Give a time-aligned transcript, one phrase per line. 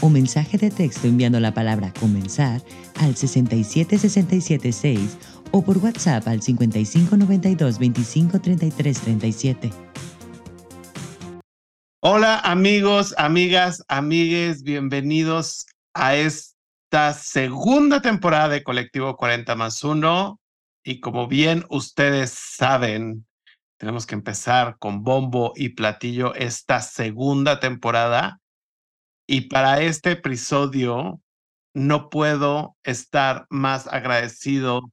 [0.00, 2.60] o mensaje de texto enviando la palabra comenzar
[3.00, 5.16] al 67676
[5.52, 9.70] o por WhatsApp al 5592 253337.
[12.00, 15.64] Hola amigos, amigas, amigues, bienvenidos
[15.94, 16.53] a este
[17.12, 20.40] segunda temporada de Colectivo 40 más 1
[20.84, 23.26] y como bien ustedes saben,
[23.78, 28.40] tenemos que empezar con bombo y platillo esta segunda temporada
[29.26, 31.20] y para este episodio
[31.74, 34.92] no puedo estar más agradecido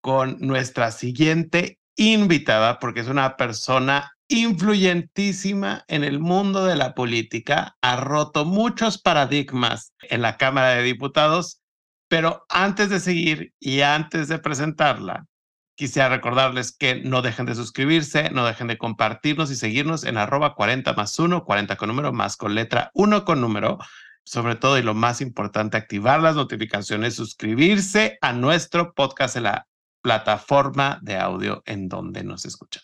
[0.00, 7.76] con nuestra siguiente invitada porque es una persona influyentísima en el mundo de la política,
[7.82, 11.60] ha roto muchos paradigmas en la Cámara de Diputados,
[12.08, 15.26] pero antes de seguir y antes de presentarla,
[15.74, 20.54] quisiera recordarles que no dejen de suscribirse, no dejen de compartirnos y seguirnos en arroba
[20.54, 23.78] 40 más 1, 40 con número más con letra 1 con número.
[24.24, 29.66] Sobre todo y lo más importante, activar las notificaciones, suscribirse a nuestro podcast en la
[30.00, 32.82] plataforma de audio en donde nos escuchan.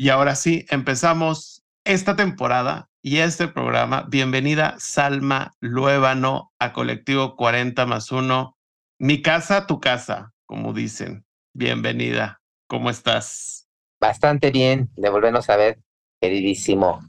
[0.00, 4.06] Y ahora sí, empezamos esta temporada y este programa.
[4.08, 8.56] Bienvenida Salma Luébano a Colectivo 40 más 1.
[8.98, 11.26] Mi casa, tu casa, como dicen.
[11.52, 12.40] Bienvenida.
[12.66, 13.68] ¿Cómo estás?
[14.00, 15.80] Bastante bien de volvernos a ver,
[16.18, 17.00] queridísimo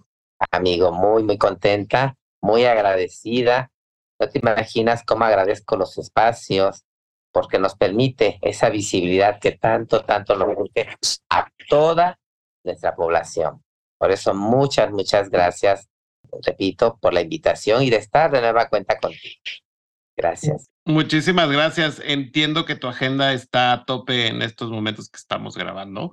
[0.51, 0.91] amigo.
[0.91, 3.71] Muy, muy contenta, muy agradecida.
[4.19, 6.83] No te imaginas cómo agradezco los espacios
[7.31, 10.89] porque nos permite esa visibilidad que tanto, tanto nos guste
[11.29, 12.17] a toda
[12.63, 13.63] nuestra población.
[13.97, 15.87] Por eso muchas, muchas gracias,
[16.43, 19.41] repito, por la invitación y de estar de nueva cuenta contigo.
[20.15, 20.65] Gracias.
[20.85, 22.01] Muchísimas gracias.
[22.03, 26.11] Entiendo que tu agenda está a tope en estos momentos que estamos grabando,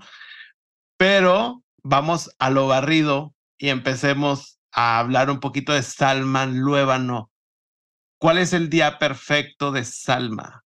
[0.98, 7.30] pero vamos a lo barrido y empecemos a hablar un poquito de Salma Luébano.
[8.20, 10.65] ¿Cuál es el día perfecto de Salma?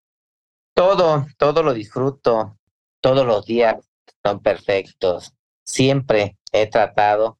[0.74, 2.58] Todo, todo lo disfruto.
[3.00, 3.76] Todos los días
[4.24, 5.34] son perfectos
[5.72, 7.38] siempre he tratado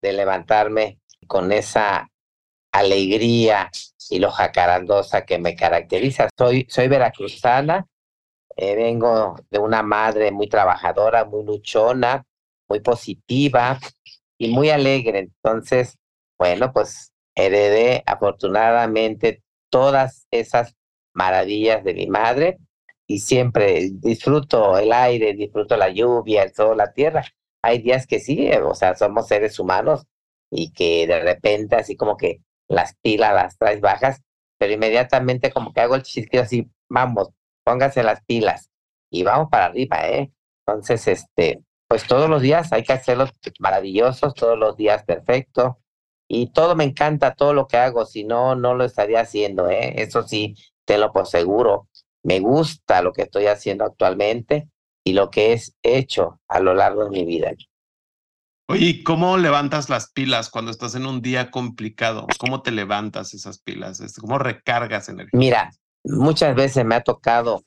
[0.00, 2.10] de levantarme con esa
[2.72, 3.70] alegría
[4.08, 6.30] y lo jacarandosa que me caracteriza.
[6.36, 7.86] Soy, soy veracruzana,
[8.56, 12.24] eh, vengo de una madre muy trabajadora, muy luchona,
[12.68, 13.78] muy positiva
[14.38, 15.18] y muy alegre.
[15.18, 15.98] Entonces,
[16.38, 20.74] bueno, pues heredé afortunadamente todas esas
[21.12, 22.58] maravillas de mi madre
[23.06, 27.24] y siempre disfruto el aire, disfruto la lluvia, el sol, la tierra
[27.62, 30.06] hay días que sí, o sea, somos seres humanos
[30.50, 34.22] y que de repente así como que las pilas las traes bajas,
[34.58, 37.30] pero inmediatamente como que hago el chiste así, vamos,
[37.64, 38.70] póngase las pilas
[39.10, 40.30] y vamos para arriba, ¿eh?
[40.66, 45.78] Entonces, este, pues todos los días hay que hacerlos maravillosos, todos los días perfecto
[46.28, 49.94] y todo me encanta, todo lo que hago, si no, no lo estaría haciendo, ¿eh?
[50.02, 50.54] Eso sí,
[50.84, 51.88] te lo por seguro.
[52.22, 54.68] Me gusta lo que estoy haciendo actualmente
[55.08, 57.52] y lo que es hecho a lo largo de mi vida.
[58.68, 62.26] Oye, ¿cómo levantas las pilas cuando estás en un día complicado?
[62.38, 64.02] ¿Cómo te levantas esas pilas?
[64.20, 65.30] ¿Cómo recargas energía?
[65.32, 65.70] Mira,
[66.04, 67.64] muchas veces me ha tocado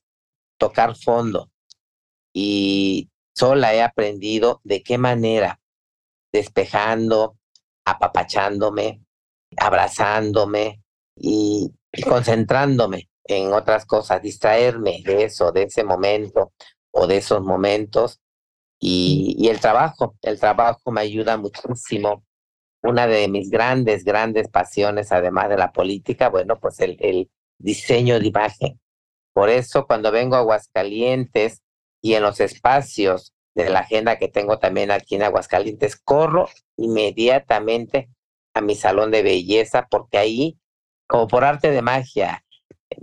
[0.59, 1.49] tocar fondo
[2.31, 5.59] y sola he aprendido de qué manera,
[6.31, 7.37] despejando,
[7.85, 9.01] apapachándome,
[9.57, 10.83] abrazándome
[11.15, 11.71] y
[12.07, 16.53] concentrándome en otras cosas, distraerme de eso, de ese momento,
[16.91, 18.19] o de esos momentos.
[18.79, 22.23] Y, y el trabajo, el trabajo me ayuda muchísimo.
[22.83, 27.29] Una de mis grandes, grandes pasiones, además de la política, bueno, pues el, el
[27.59, 28.79] diseño de imagen.
[29.33, 31.61] Por eso cuando vengo a Aguascalientes
[32.01, 38.09] y en los espacios de la agenda que tengo también aquí en Aguascalientes, corro inmediatamente
[38.53, 40.57] a mi salón de belleza porque ahí,
[41.07, 42.43] como por arte de magia,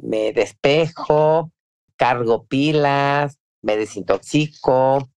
[0.02, 1.52] me despejo,
[1.96, 5.08] cargo pilas, me desintoxico.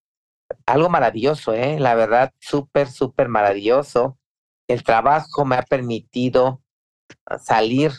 [0.66, 1.80] Algo maravilloso, ¿eh?
[1.80, 4.18] La verdad, súper, súper maravilloso.
[4.68, 6.62] El trabajo me ha permitido
[7.44, 7.92] salir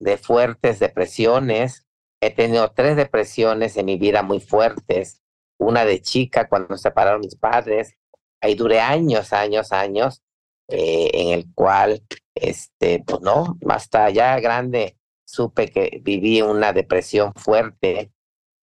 [0.00, 1.86] de fuertes depresiones.
[2.20, 5.22] He tenido tres depresiones en mi vida muy fuertes
[5.58, 7.94] una de chica cuando se separaron mis padres.
[8.40, 10.22] Ahí duré años, años, años,
[10.68, 12.02] eh, en el cual,
[12.34, 18.12] este, pues no, hasta ya grande supe que viví una depresión fuerte.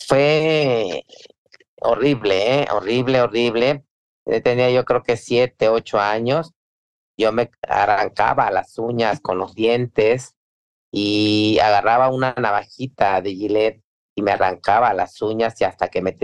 [0.07, 1.05] Fue
[1.81, 2.67] horrible, ¿eh?
[2.71, 3.85] horrible, horrible.
[4.43, 6.53] Tenía yo creo que siete, ocho años.
[7.17, 10.35] Yo me arrancaba las uñas con los dientes
[10.91, 13.83] y agarraba una navajita de Gillette
[14.15, 16.15] y me arrancaba las uñas y hasta que me,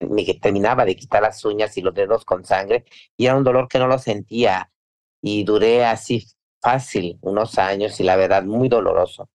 [0.00, 2.84] me terminaba de quitar las uñas y los dedos con sangre
[3.16, 4.70] y era un dolor que no lo sentía
[5.22, 6.26] y duré así
[6.60, 9.30] fácil unos años y la verdad muy doloroso.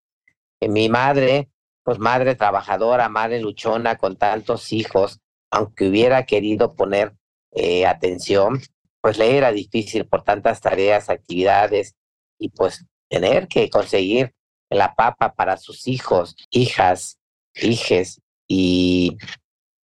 [0.62, 1.50] Mi madre,
[1.86, 5.20] pues madre trabajadora, madre luchona con tantos hijos,
[5.52, 7.14] aunque hubiera querido poner
[7.52, 8.60] eh, atención,
[9.02, 11.94] pues le era difícil por tantas tareas, actividades
[12.40, 14.34] y pues tener que conseguir
[14.72, 17.20] la papa para sus hijos, hijas,
[17.54, 19.16] hijes y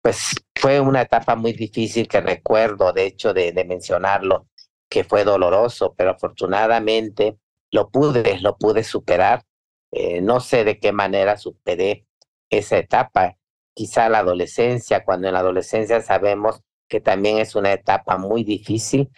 [0.01, 4.47] pues fue una etapa muy difícil que recuerdo, de hecho, de, de mencionarlo,
[4.89, 7.37] que fue doloroso, pero afortunadamente
[7.69, 9.43] lo pude, lo pude superar.
[9.91, 12.05] Eh, no sé de qué manera superé
[12.49, 13.37] esa etapa.
[13.73, 19.09] Quizá la adolescencia, cuando en la adolescencia sabemos que también es una etapa muy difícil,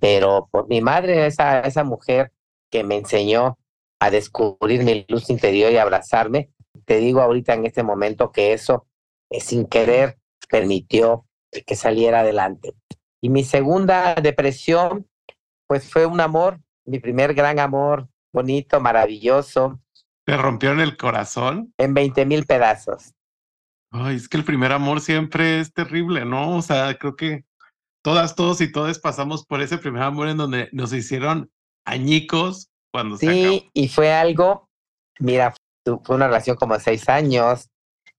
[0.00, 2.32] pero por mi madre, esa, esa mujer
[2.70, 3.58] que me enseñó
[4.00, 6.50] a descubrir mi luz interior y abrazarme,
[6.86, 8.86] te digo ahorita en este momento que eso
[9.30, 10.18] eh, sin querer
[10.48, 11.26] permitió
[11.66, 12.74] que saliera adelante.
[13.20, 15.06] Y mi segunda depresión,
[15.66, 19.80] pues fue un amor, mi primer gran amor, bonito, maravilloso.
[20.30, 21.74] ¿Te rompieron el corazón?
[21.76, 23.14] En 20 mil pedazos.
[23.90, 26.56] Ay, es que el primer amor siempre es terrible, ¿no?
[26.56, 27.44] O sea, creo que
[28.00, 31.50] todas, todos y todas pasamos por ese primer amor en donde nos hicieron
[31.84, 33.70] añicos cuando sí, se acabó.
[33.72, 34.68] y fue algo,
[35.18, 35.52] mira,
[36.04, 37.68] fue una relación como seis años,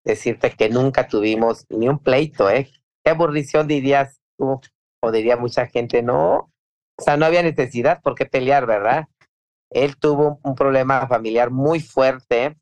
[0.04, 2.70] decirte que nunca tuvimos ni un pleito, ¿eh?
[3.06, 4.60] Qué aburrición dirías tú,
[5.02, 6.52] o diría mucha gente, no,
[7.00, 9.08] o sea, no había necesidad por qué pelear, ¿verdad?
[9.72, 12.58] Él tuvo un problema familiar muy fuerte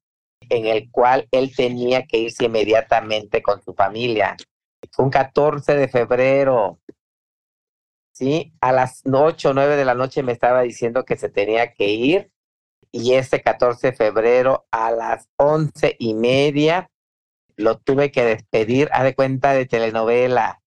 [0.47, 4.37] en el cual él tenía que irse inmediatamente con su familia.
[4.97, 6.79] Un 14 de febrero,
[8.13, 8.53] ¿sí?
[8.61, 11.87] A las 8 o 9 de la noche me estaba diciendo que se tenía que
[11.87, 12.31] ir
[12.91, 16.89] y ese 14 de febrero a las once y media
[17.55, 20.58] lo tuve que despedir, a de cuenta de telenovela,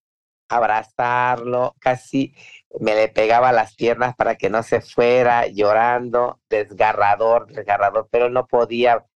[0.57, 2.35] abrazarlo, casi
[2.81, 8.47] me le pegaba las piernas para que no se fuera, llorando, desgarrador, desgarrador, pero no
[8.47, 9.07] podía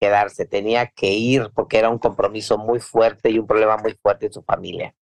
[0.00, 4.26] quedarse, tenía que ir porque era un compromiso muy fuerte y un problema muy fuerte
[4.26, 4.94] en su familia.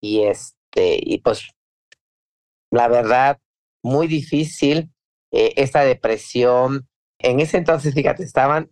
[0.00, 1.50] Y este, y pues,
[2.70, 3.38] la verdad,
[3.82, 4.90] muy difícil,
[5.32, 6.88] eh, esta depresión.
[7.18, 8.70] En ese entonces, fíjate, estaban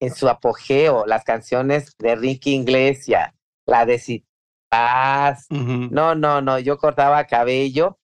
[0.00, 3.32] en su apogeo las canciones de Ricky Iglesias,
[3.66, 4.24] la de Si
[4.72, 5.46] Paz.
[5.50, 7.98] No, no, no, yo cortaba cabello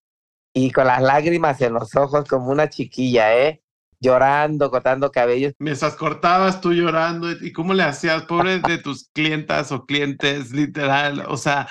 [0.55, 3.63] y con las lágrimas en los ojos como una chiquilla, ¿eh?
[4.01, 5.55] Llorando, cortando cabellos.
[5.59, 8.25] Mientras cortabas tú llorando, ¿y cómo le hacías?
[8.25, 11.69] Pobre de tus clientas o clientes, literal, o sea,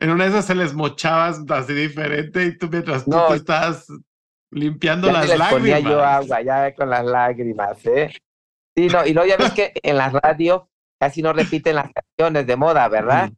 [0.00, 3.28] en una de esas se les mochabas así diferente y tú mientras tú No.
[3.28, 3.86] te estás
[4.50, 5.82] limpiando Ya las les ponía lágrimas.
[5.92, 8.10] yo agua, ya con las lágrimas, ¿eh?
[8.74, 12.46] Sí, no, y luego ya ves que en la radio casi no repiten las canciones
[12.46, 13.30] de moda, ¿verdad?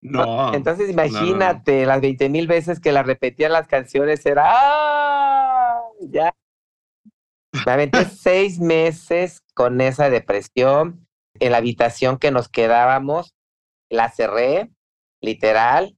[0.00, 0.52] No.
[0.52, 1.08] Entonces no, no, no.
[1.08, 5.80] imagínate las 20 mil veces que las repetían las canciones, era ¡ah!
[6.00, 6.34] Ya.
[7.66, 11.06] Me aventé seis meses con esa depresión
[11.38, 13.34] en la habitación que nos quedábamos,
[13.90, 14.70] la cerré,
[15.20, 15.96] literal.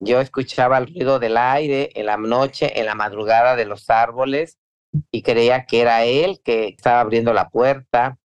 [0.00, 4.58] Yo escuchaba el ruido del aire en la noche, en la madrugada de los árboles
[5.10, 8.18] y creía que era él que estaba abriendo la puerta.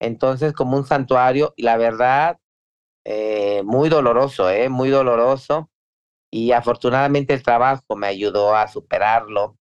[0.00, 2.38] Entonces, como un santuario, y la verdad,
[3.04, 4.68] eh, muy doloroso, ¿eh?
[4.68, 5.70] muy doloroso.
[6.30, 9.56] Y afortunadamente el trabajo me ayudó a superarlo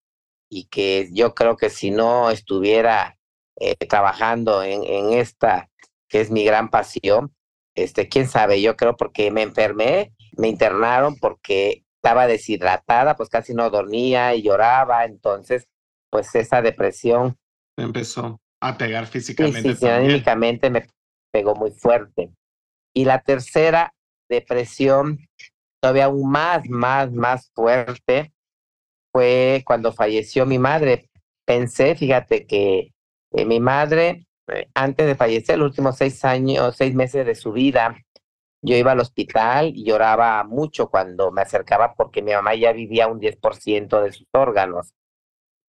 [0.50, 3.18] y que yo creo que si no estuviera
[3.58, 5.70] eh, trabajando en, en esta,
[6.08, 7.36] que es mi gran pasión,
[7.76, 13.54] este, quién sabe, yo creo porque me enfermé, me internaron porque estaba deshidratada, pues casi
[13.54, 15.68] no dormía y lloraba, entonces,
[16.10, 17.38] pues esa depresión
[17.78, 20.62] Empezó a pegar físicamente sí, sí, también.
[20.72, 20.88] me
[21.32, 22.32] pegó muy fuerte.
[22.94, 23.94] Y la tercera
[24.30, 25.20] depresión,
[25.82, 28.34] todavía aún más, más, más fuerte,
[29.12, 31.10] fue cuando falleció mi madre.
[31.46, 32.94] Pensé, fíjate, que
[33.32, 37.98] mi madre, eh, antes de fallecer, los últimos seis años, seis meses de su vida,
[38.64, 43.08] yo iba al hospital y lloraba mucho cuando me acercaba porque mi mamá ya vivía
[43.08, 44.94] un 10% de sus órganos.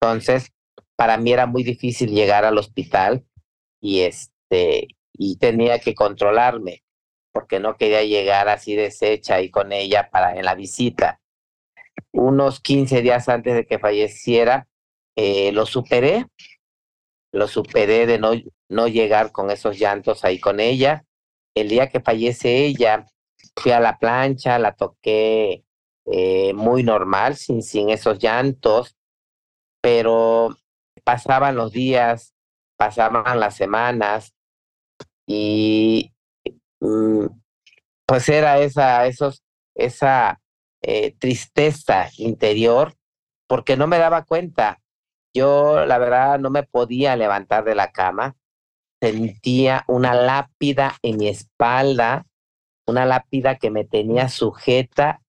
[0.00, 0.52] Entonces,
[0.94, 3.24] para mí era muy difícil llegar al hospital
[3.80, 6.83] y este y tenía que controlarme.
[7.34, 11.20] Porque no quería llegar así deshecha y con ella para en la visita.
[12.12, 14.68] Unos 15 días antes de que falleciera,
[15.16, 16.26] eh, lo superé,
[17.32, 18.30] lo superé de no,
[18.68, 21.04] no llegar con esos llantos ahí con ella.
[21.56, 23.04] El día que fallece ella,
[23.56, 25.64] fui a la plancha, la toqué
[26.06, 28.96] eh, muy normal, sin, sin esos llantos,
[29.80, 30.56] pero
[31.02, 32.32] pasaban los días,
[32.76, 34.34] pasaban las semanas
[35.26, 36.13] y
[38.06, 39.42] pues era esa, esos,
[39.74, 40.40] esa
[40.82, 42.94] eh, tristeza interior
[43.46, 44.80] porque no me daba cuenta.
[45.34, 48.36] Yo, la verdad, no me podía levantar de la cama.
[49.00, 52.26] Sentía una lápida en mi espalda,
[52.86, 55.20] una lápida que me tenía sujeta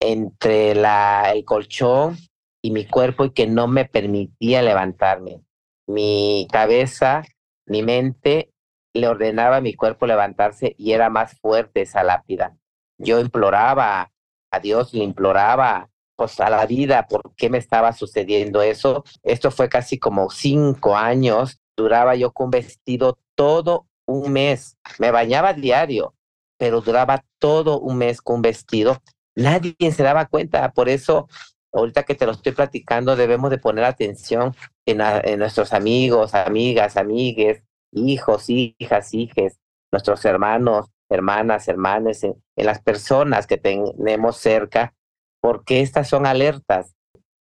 [0.00, 2.16] entre la, el colchón
[2.62, 5.42] y mi cuerpo y que no me permitía levantarme.
[5.86, 7.22] Mi cabeza,
[7.66, 8.52] mi mente
[8.96, 12.56] le ordenaba a mi cuerpo levantarse y era más fuerte esa lápida.
[12.98, 14.10] Yo imploraba
[14.50, 19.04] a Dios, le imploraba pues a la vida por qué me estaba sucediendo eso.
[19.22, 21.60] Esto fue casi como cinco años.
[21.76, 24.78] Duraba yo con vestido todo un mes.
[24.98, 26.14] Me bañaba diario,
[26.58, 28.96] pero duraba todo un mes con vestido.
[29.34, 30.72] Nadie se daba cuenta.
[30.72, 31.28] Por eso,
[31.72, 36.96] ahorita que te lo estoy platicando, debemos de poner atención en, en nuestros amigos, amigas,
[36.96, 37.62] amigues,
[37.96, 39.58] hijos, hijas, hijes,
[39.90, 44.94] nuestros hermanos, hermanas, hermanes, en, las personas que tenemos cerca,
[45.40, 46.94] porque estas son alertas.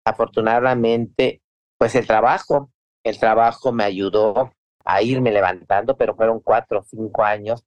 [0.06, 1.42] Afortunadamente,
[1.78, 2.70] pues el trabajo,
[3.04, 4.52] el trabajo me ayudó
[4.84, 7.66] a irme levantando, pero fueron cuatro o cinco años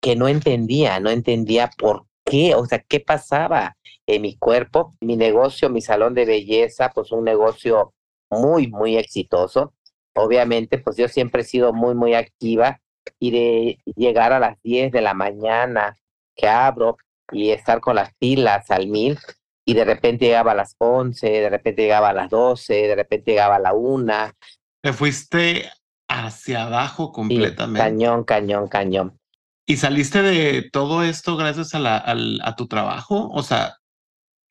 [0.00, 3.76] que no entendía, no entendía por qué, o sea, qué pasaba
[4.06, 4.92] en mi cuerpo.
[5.00, 7.94] Mi negocio, mi salón de belleza, pues un negocio
[8.30, 9.72] muy, muy exitoso
[10.18, 12.80] obviamente, pues yo siempre he sido muy, muy activa
[13.18, 15.96] y de llegar a las 10 de la mañana
[16.34, 16.96] que abro
[17.32, 19.18] y estar con las pilas al mil
[19.64, 23.32] y de repente llegaba a las 11, de repente llegaba a las 12, de repente
[23.32, 24.14] llegaba a la 1.
[24.82, 25.70] Te fuiste
[26.08, 27.80] hacia abajo completamente.
[27.80, 29.18] cañón, cañón, cañón.
[29.66, 32.02] ¿Y saliste de todo esto gracias a, la,
[32.42, 33.28] a tu trabajo?
[33.28, 33.76] O sea,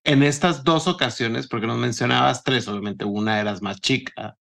[0.03, 4.37] en estas dos ocasiones, porque nos mencionabas tres, obviamente una eras más chica,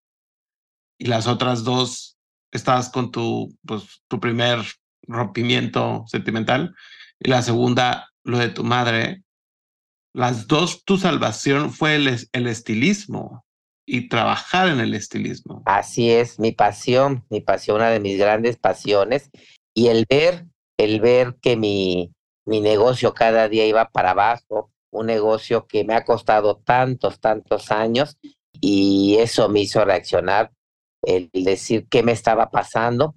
[0.97, 2.17] y las otras dos
[2.51, 4.59] estabas con tu, pues, tu primer
[5.03, 6.75] rompimiento sentimental
[7.19, 9.23] y la segunda lo de tu madre.
[10.13, 13.45] Las dos, tu salvación fue el, el estilismo
[13.85, 15.61] y trabajar en el estilismo.
[15.65, 19.29] Así es, mi pasión, mi pasión, una de mis grandes pasiones.
[19.73, 20.45] Y el ver,
[20.77, 22.11] el ver que mi,
[22.45, 27.71] mi negocio cada día iba para abajo, un negocio que me ha costado tantos, tantos
[27.71, 28.17] años,
[28.59, 30.51] y eso me hizo reaccionar
[31.03, 33.15] el decir qué me estaba pasando.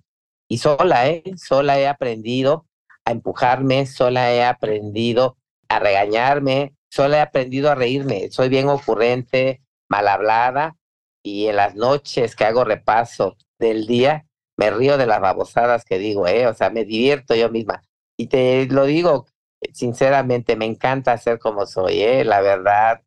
[0.49, 1.23] Y sola, ¿eh?
[1.37, 2.67] Sola he aprendido
[3.05, 5.37] a empujarme, sola he aprendido
[5.69, 8.31] a regañarme, sola he aprendido a reírme.
[8.31, 10.77] Soy bien ocurrente, mal hablada
[11.23, 15.99] y en las noches que hago repaso del día, me río de las babosadas que
[15.99, 16.47] digo, ¿eh?
[16.47, 17.83] O sea, me divierto yo misma.
[18.17, 19.27] Y te lo digo
[19.73, 22.25] sinceramente, me encanta ser como soy, ¿eh?
[22.25, 23.03] La verdad,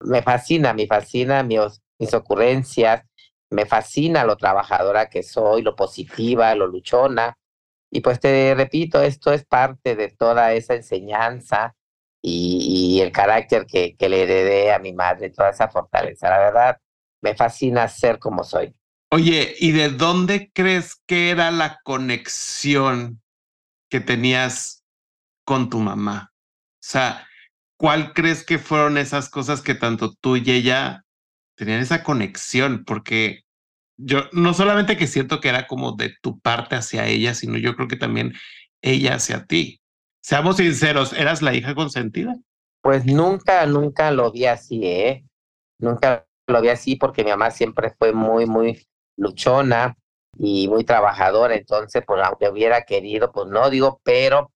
[0.00, 3.04] me fascina, me fascina mis, mis ocurrencias,
[3.50, 7.36] me fascina lo trabajadora que soy, lo positiva, lo luchona.
[7.90, 11.74] Y pues te repito, esto es parte de toda esa enseñanza
[12.20, 16.28] y, el carácter que, que, le heredé a mi madre, toda esa fortaleza.
[16.28, 16.78] La verdad,
[17.22, 18.74] me fascina ser como soy.
[19.10, 23.22] Oye, ¿y de dónde crees que era la conexión
[23.88, 24.84] que tenías
[25.44, 26.32] con tu mamá?
[26.34, 27.26] O sea,
[27.78, 31.04] ¿cuál crees que fueron esas cosas que tanto tú y ella
[31.58, 33.42] tenían esa conexión, porque
[33.98, 37.74] yo no solamente que siento que era como de tu parte hacia ella, sino yo
[37.74, 38.32] creo que también
[38.80, 39.80] ella hacia ti.
[40.22, 42.36] Seamos sinceros, ¿eras la hija consentida?
[42.80, 45.24] Pues nunca, nunca lo vi así, ¿eh?
[45.80, 48.86] Nunca lo vi así porque mi mamá siempre fue muy, muy
[49.16, 49.96] luchona
[50.38, 54.52] y muy trabajadora, entonces, pues aunque hubiera querido, pues no digo, pero,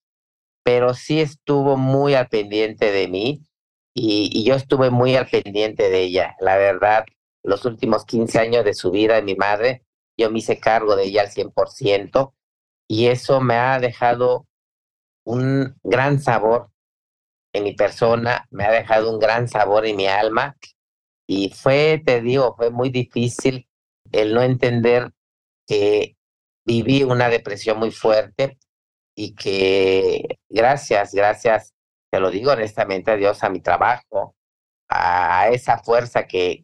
[0.62, 3.42] pero sí estuvo muy al pendiente de mí
[3.94, 6.36] y, yo estuve muy al pendiente de ella.
[6.40, 7.04] La verdad,
[7.42, 9.84] los últimos 15 años de su vida de mi madre,
[10.16, 12.34] yo me hice cargo de ella al 100%
[12.88, 14.46] y eso me ha dejado
[15.24, 16.70] un gran sabor
[17.54, 20.56] en mi persona, me ha dejado un gran sabor en mi alma
[21.26, 23.68] y fue, te digo, fue muy difícil
[24.10, 25.12] el no entender
[25.66, 26.16] que
[26.64, 28.58] viví una depresión muy fuerte
[29.14, 31.71] y que gracias, gracias
[32.12, 34.36] te lo digo honestamente a Dios, a mi trabajo,
[34.90, 36.62] a esa fuerza que,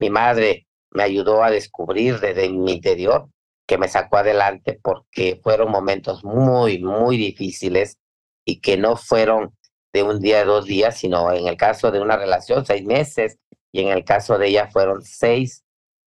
[0.00, 3.28] mi madre me ayudó a descubrir desde mi interior,
[3.68, 7.98] que me sacó adelante porque fueron momentos muy, muy difíciles
[8.44, 9.56] y que no fueron
[9.92, 13.38] de un día, dos días, sino en el caso de una relación, seis meses,
[13.70, 15.62] y en el caso de ella fueron seis,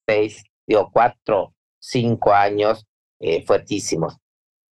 [0.06, 2.86] seis, digo, cuatro, cinco años
[3.22, 4.18] eh, fuertísimos.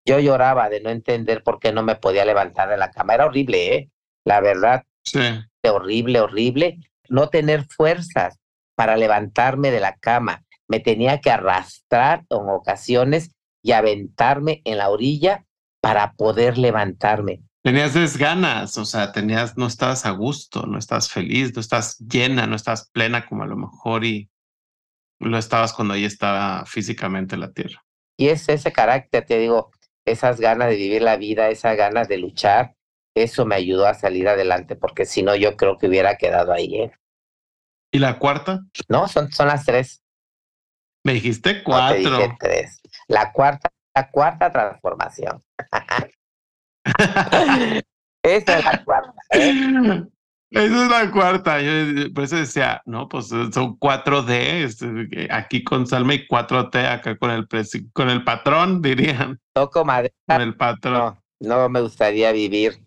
[0.06, 3.14] Yo lloraba de no entender por qué no me podía levantar de la cama.
[3.14, 3.90] Era horrible, ¿eh?
[4.24, 4.84] La verdad.
[5.02, 5.20] Sí.
[5.62, 6.78] Horrible, horrible.
[7.08, 8.38] No tener fuerzas
[8.74, 10.44] para levantarme de la cama.
[10.68, 13.30] Me tenía que arrastrar en ocasiones
[13.62, 15.44] y aventarme en la orilla
[15.80, 17.42] para poder levantarme.
[17.62, 22.46] Tenías desganas, o sea, tenías, no estabas a gusto, no estás feliz, no estás llena,
[22.46, 24.30] no estás plena como a lo mejor y
[25.18, 27.82] lo estabas cuando ella estaba físicamente en la tierra.
[28.18, 29.70] Y es ese carácter, te digo,
[30.04, 32.74] esas ganas de vivir la vida, esas ganas de luchar,
[33.14, 36.76] eso me ayudó a salir adelante, porque si no, yo creo que hubiera quedado ahí.
[36.76, 36.92] ¿eh?
[37.92, 38.60] ¿Y la cuarta?
[38.88, 40.02] No, son, son las tres.
[41.04, 42.10] Me dijiste cuatro.
[42.10, 42.80] No, te dije tres.
[43.08, 45.44] La cuarta, la cuarta transformación.
[48.22, 49.14] Esa es la cuarta.
[49.30, 50.02] ¿eh?
[50.54, 51.60] Esa es la cuarta.
[51.60, 54.30] Yo por eso decía, no, pues son 4D,
[54.62, 57.48] este, aquí con Salma y 4T, acá con el,
[57.92, 59.40] con el patrón, dirían.
[59.52, 60.14] Toco madera.
[60.26, 61.18] Con el patrón.
[61.40, 62.80] No, no me gustaría vivir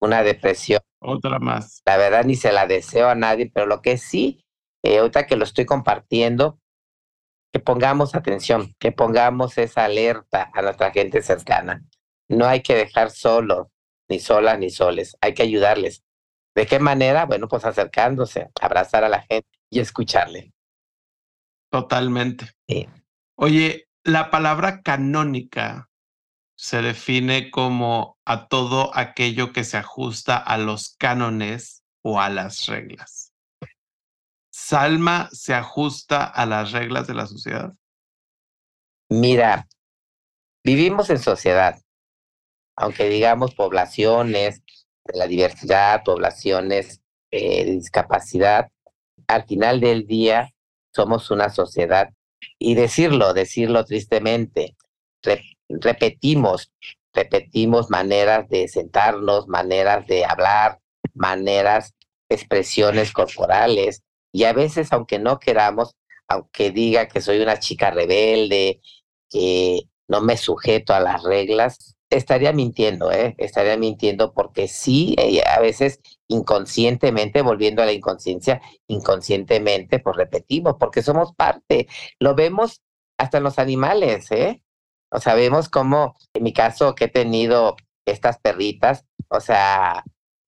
[0.00, 0.80] una depresión.
[1.00, 1.82] Otra más.
[1.84, 4.44] La verdad ni se la deseo a nadie, pero lo que sí,
[4.84, 6.60] eh, ahorita que lo estoy compartiendo,
[7.52, 11.84] que pongamos atención, que pongamos esa alerta a nuestra gente cercana.
[12.28, 13.66] No hay que dejar solos,
[14.08, 15.16] ni solas, ni soles.
[15.20, 16.02] Hay que ayudarles.
[16.54, 17.24] ¿De qué manera?
[17.24, 20.52] Bueno, pues acercándose, abrazar a la gente y escucharle.
[21.70, 22.50] Totalmente.
[23.36, 25.88] Oye, la palabra canónica
[26.54, 32.66] se define como a todo aquello que se ajusta a los cánones o a las
[32.66, 33.32] reglas.
[34.50, 37.72] ¿Salma se ajusta a las reglas de la sociedad?
[39.08, 39.66] Mira,
[40.62, 41.80] vivimos en sociedad,
[42.76, 44.62] aunque digamos poblaciones,
[45.14, 47.00] la diversidad, poblaciones
[47.30, 48.68] eh, discapacidad,
[49.26, 50.52] al final del día
[50.94, 52.10] somos una sociedad.
[52.58, 54.76] Y decirlo, decirlo tristemente,
[55.68, 56.72] repetimos,
[57.12, 60.80] repetimos maneras de sentarnos, maneras de hablar,
[61.14, 61.94] maneras,
[62.28, 64.02] expresiones corporales.
[64.32, 65.94] Y a veces, aunque no queramos,
[66.28, 68.80] aunque diga que soy una chica rebelde,
[69.30, 73.34] que no me sujeto a las reglas, estaría mintiendo, ¿eh?
[73.38, 80.76] Estaría mintiendo porque sí, eh, a veces inconscientemente, volviendo a la inconsciencia, inconscientemente, pues repetimos,
[80.78, 81.88] porque somos parte.
[82.18, 82.82] Lo vemos
[83.18, 84.62] hasta en los animales, ¿eh?
[85.10, 90.04] O sea, vemos como, en mi caso, que he tenido estas perritas, o sea,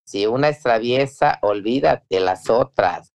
[0.06, 3.12] si una es traviesa, olvídate las otras,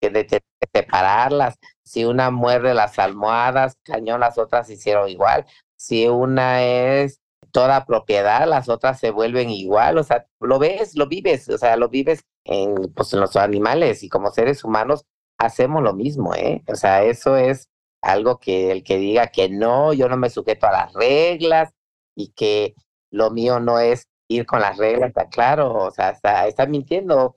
[0.00, 1.56] que de, separarlas.
[1.84, 5.46] Si una muerde las almohadas, cañón, las otras hicieron igual.
[5.76, 11.06] Si una es toda propiedad, las otras se vuelven igual, o sea, lo ves, lo
[11.06, 15.04] vives, o sea, lo vives en, pues, en los animales y como seres humanos
[15.38, 16.62] hacemos lo mismo, ¿eh?
[16.68, 17.68] O sea, eso es
[18.02, 21.72] algo que el que diga que no, yo no me sujeto a las reglas
[22.14, 22.74] y que
[23.10, 27.16] lo mío no es ir con las reglas, está claro, o sea, está, está mintiendo.
[27.26, 27.36] O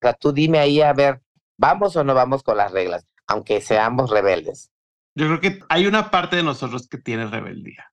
[0.00, 1.22] sea, tú dime ahí, a ver,
[1.56, 3.06] ¿vamos o no vamos con las reglas?
[3.26, 4.70] Aunque seamos rebeldes.
[5.14, 7.87] Yo creo que hay una parte de nosotros que tiene rebeldía.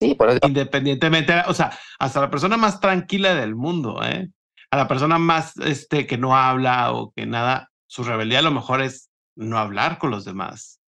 [0.00, 4.30] Independientemente, o sea, hasta la persona más tranquila del mundo, ¿eh?
[4.70, 8.50] A la persona más este, que no habla o que nada, su rebeldía a lo
[8.50, 10.80] mejor es no hablar con los demás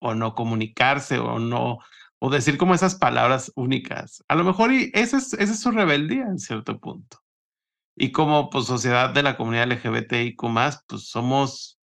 [0.00, 1.78] o no comunicarse o no,
[2.18, 4.22] o decir como esas palabras únicas.
[4.28, 7.18] A lo mejor y esa es, esa es su rebeldía en cierto punto.
[7.96, 10.40] Y como pues, sociedad de la comunidad LGBTIQ,
[10.86, 11.78] pues somos,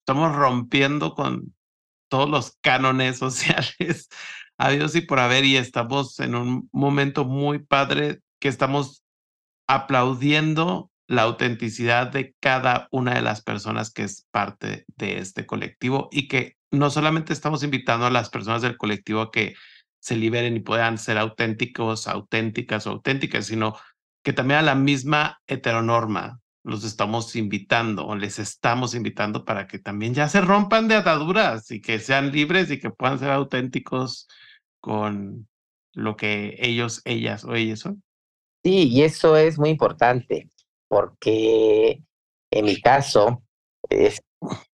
[0.00, 1.54] estamos rompiendo con
[2.08, 4.08] todos los cánones sociales
[4.58, 9.04] Adiós y por haber y estamos en un momento muy padre que estamos
[9.68, 16.08] aplaudiendo la autenticidad de cada una de las personas que es parte de este colectivo
[16.10, 19.54] y que no solamente estamos invitando a las personas del colectivo a que
[20.00, 23.76] se liberen y puedan ser auténticos, auténticas o auténticas, sino
[24.24, 29.78] que también a la misma heteronorma los estamos invitando o les estamos invitando para que
[29.78, 34.26] también ya se rompan de ataduras y que sean libres y que puedan ser auténticos
[34.80, 35.48] con
[35.94, 38.02] lo que ellos, ellas o ellos son.
[38.64, 40.48] Sí, y eso es muy importante,
[40.88, 42.02] porque
[42.50, 43.42] en mi caso,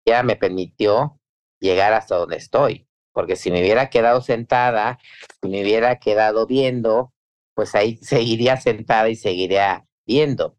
[0.07, 1.19] ya me permitió
[1.61, 4.99] llegar hasta donde estoy, porque si me hubiera quedado sentada,
[5.43, 7.13] si me hubiera quedado viendo,
[7.55, 10.57] pues ahí seguiría sentada y seguiría viendo.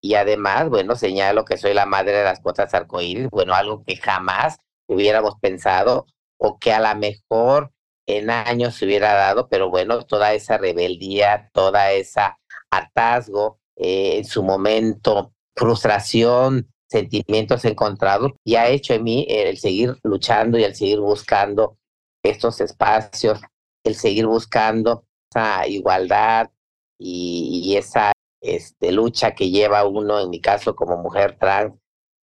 [0.00, 3.96] Y además, bueno, señalo que soy la madre de las cuotas arcoíris, bueno, algo que
[3.96, 6.06] jamás hubiéramos pensado
[6.38, 7.72] o que a lo mejor
[8.08, 12.38] en años se hubiera dado, pero bueno, toda esa rebeldía, toda esa
[12.70, 20.58] hartazgo en su momento frustración, sentimientos encontrados y ha hecho en mí el seguir luchando
[20.58, 21.76] y el seguir buscando
[22.22, 23.40] estos espacios,
[23.84, 26.50] el seguir buscando esa igualdad
[26.98, 31.74] y, esa este, lucha que lleva uno, en mi caso como mujer trans,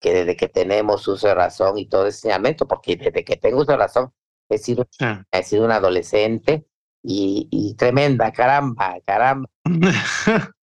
[0.01, 3.61] que desde que tenemos uso de razón y todo ese enseñamiento, porque desde que tengo
[3.61, 4.13] uso de razón
[4.49, 4.87] he sido,
[5.31, 6.67] he sido un adolescente
[7.03, 9.49] y, y tremenda, caramba, caramba.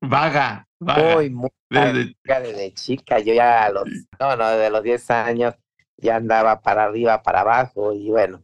[0.00, 1.14] vaga, vaga.
[1.14, 2.16] Muy, muy desde...
[2.24, 3.18] desde chica.
[3.18, 3.84] Yo ya a los,
[4.18, 5.54] no, no, desde los 10 años
[5.96, 8.42] ya andaba para arriba, para abajo y bueno,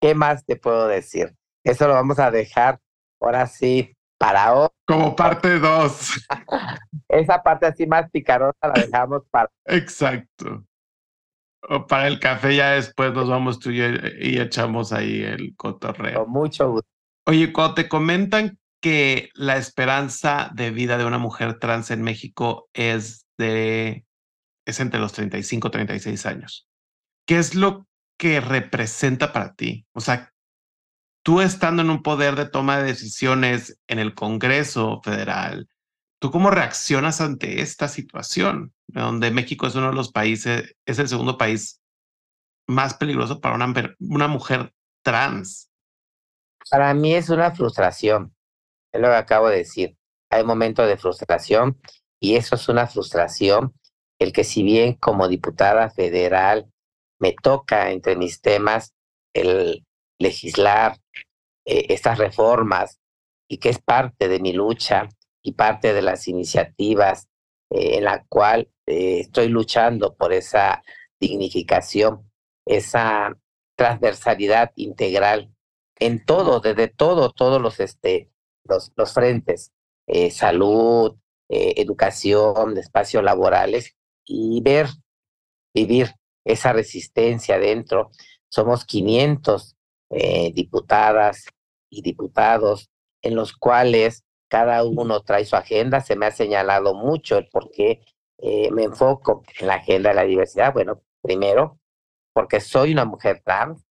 [0.00, 1.34] ¿qué más te puedo decir?
[1.64, 2.78] Eso lo vamos a dejar
[3.20, 4.68] ahora sí para hoy.
[4.86, 6.26] Como parte 2.
[7.08, 9.50] Esa parte así más picarosa la dejamos para.
[9.66, 10.64] Exacto.
[11.68, 13.80] O para el café ya después nos vamos tú y,
[14.20, 16.24] y echamos ahí el cotorreo.
[16.24, 16.88] Con mucho gusto.
[17.26, 22.68] Oye, cuando te comentan que la esperanza de vida de una mujer trans en México
[22.74, 24.04] es de
[24.66, 26.68] es entre los 35 y 36 años.
[27.26, 27.86] ¿Qué es lo
[28.18, 29.86] que representa para ti?
[29.92, 30.32] O sea,
[31.22, 35.68] tú estando en un poder de toma de decisiones en el Congreso Federal,
[36.20, 38.72] ¿tú cómo reaccionas ante esta situación?
[38.86, 41.80] Donde México es uno de los países, es el segundo país
[42.66, 44.72] más peligroso para una, mujer
[45.02, 45.70] trans.
[46.70, 48.34] Para mí es una frustración
[48.94, 49.96] es lo que acabo de decir.
[50.30, 51.80] Hay momentos de frustración
[52.20, 53.74] y eso es una frustración.
[54.20, 56.70] El que si bien como diputada federal
[57.18, 58.94] me toca entre mis temas
[59.34, 59.84] el
[60.20, 60.96] legislar
[61.66, 63.00] eh, estas reformas
[63.48, 65.08] y que es parte de mi lucha
[65.44, 67.28] y parte de las iniciativas
[67.70, 70.82] eh, en la cual eh, estoy luchando por esa
[71.20, 72.30] dignificación,
[72.66, 73.38] esa
[73.76, 75.54] transversalidad integral
[76.00, 78.30] en todo, desde todo, todos los este,
[78.64, 79.72] los, los frentes,
[80.08, 84.88] eh, salud, educación, espacios laborales y ver,
[85.72, 86.10] vivir
[86.44, 88.10] esa resistencia dentro.
[88.48, 89.76] Somos 500
[90.10, 91.46] eh, diputadas
[91.90, 92.90] y diputados
[93.22, 96.00] en los cuales cada uno trae su agenda.
[96.00, 98.04] Se me ha señalado mucho el por qué
[98.72, 100.72] me enfoco en la agenda de la diversidad.
[100.72, 101.78] Bueno, primero,
[102.32, 103.84] porque soy una mujer trans.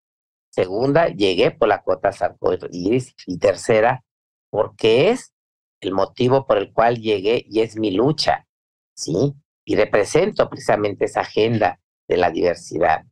[0.49, 3.15] Segunda, llegué por la cuota arcoíris.
[3.25, 4.03] Y tercera,
[4.49, 5.33] porque es
[5.81, 8.47] el motivo por el cual llegué y es mi lucha,
[8.95, 9.33] ¿sí?
[9.65, 13.03] Y represento precisamente esa agenda de la diversidad.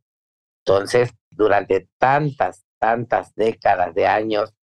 [0.64, 4.54] Entonces, durante tantas, tantas décadas de años,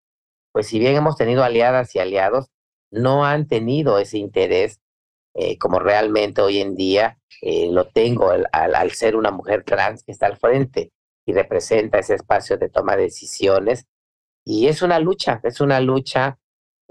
[0.52, 2.50] pues si bien hemos tenido aliadas y aliados,
[2.90, 4.80] no han tenido ese interés
[5.34, 10.02] eh, como realmente hoy en día eh, lo tengo al, al, ser una mujer trans
[10.02, 10.90] que está al frente
[11.24, 13.86] y representa ese espacio de toma de decisiones.
[14.44, 16.40] Y es una lucha, es una lucha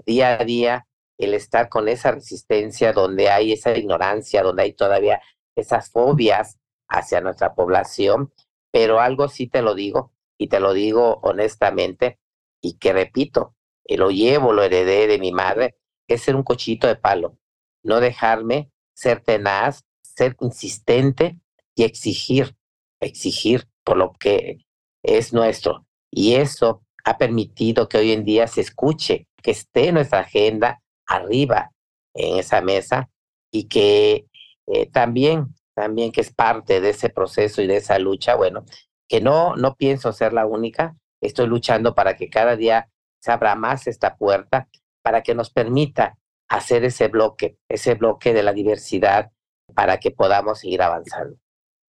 [0.06, 0.86] día a día
[1.18, 5.20] el estar con esa resistencia donde hay esa ignorancia, donde hay todavía
[5.56, 6.58] esas fobias
[6.88, 8.32] hacia nuestra población,
[8.70, 12.18] pero algo sí te lo digo y te lo digo honestamente
[12.62, 15.76] y que repito, lo llevo, lo heredé de mi madre,
[16.08, 17.38] es ser un cochito de palo,
[17.82, 21.38] no dejarme ser tenaz, ser insistente
[21.76, 22.56] y exigir,
[23.00, 24.58] exigir por lo que
[25.04, 25.86] es nuestro.
[26.10, 31.70] Y eso ha permitido que hoy en día se escuche que esté nuestra agenda arriba
[32.14, 33.08] en esa mesa
[33.52, 34.26] y que
[34.66, 38.64] eh, también, también que es parte de ese proceso y de esa lucha, bueno,
[39.08, 42.90] que no, no pienso ser la única, estoy luchando para que cada día
[43.20, 44.68] se abra más esta puerta,
[45.08, 46.18] para que nos permita
[46.50, 49.30] hacer ese bloque, ese bloque de la diversidad,
[49.74, 51.38] para que podamos seguir avanzando.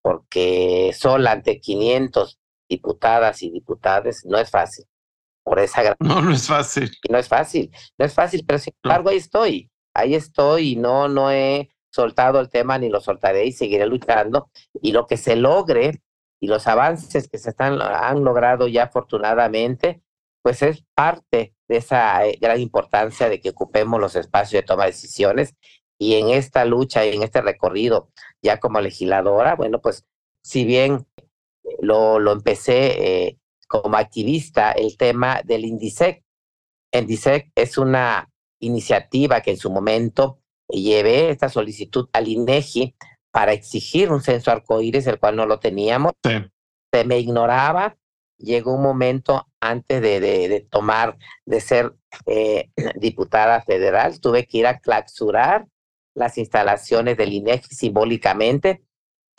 [0.00, 4.86] Porque sola ante 500 diputadas y diputados no es fácil
[5.44, 6.90] por esa No, no es fácil.
[7.10, 11.06] No es fácil, no es fácil, pero sin embargo ahí estoy, ahí estoy y no,
[11.06, 15.36] no he soltado el tema ni lo soltaré y seguiré luchando y lo que se
[15.36, 16.00] logre
[16.40, 20.00] y los avances que se están, han logrado ya afortunadamente,
[20.42, 24.84] pues es parte de esa eh, gran importancia de que ocupemos los espacios de toma
[24.84, 25.54] de decisiones
[25.98, 28.10] y en esta lucha y en este recorrido
[28.42, 30.04] ya como legisladora, bueno, pues
[30.42, 31.06] si bien
[31.80, 36.24] lo, lo empecé eh, como activista el tema del INDISEC.
[36.92, 38.28] INDISEC es una
[38.58, 42.96] iniciativa que en su momento llevé esta solicitud al INEGI
[43.30, 46.14] para exigir un censo arcoíris, el cual no lo teníamos.
[46.24, 47.96] Se me ignoraba.
[48.38, 51.94] Llegó un momento antes de, de, tomar, de ser
[52.26, 55.66] eh, diputada federal, tuve que ir a clausurar
[56.14, 58.82] las instalaciones del INEGI simbólicamente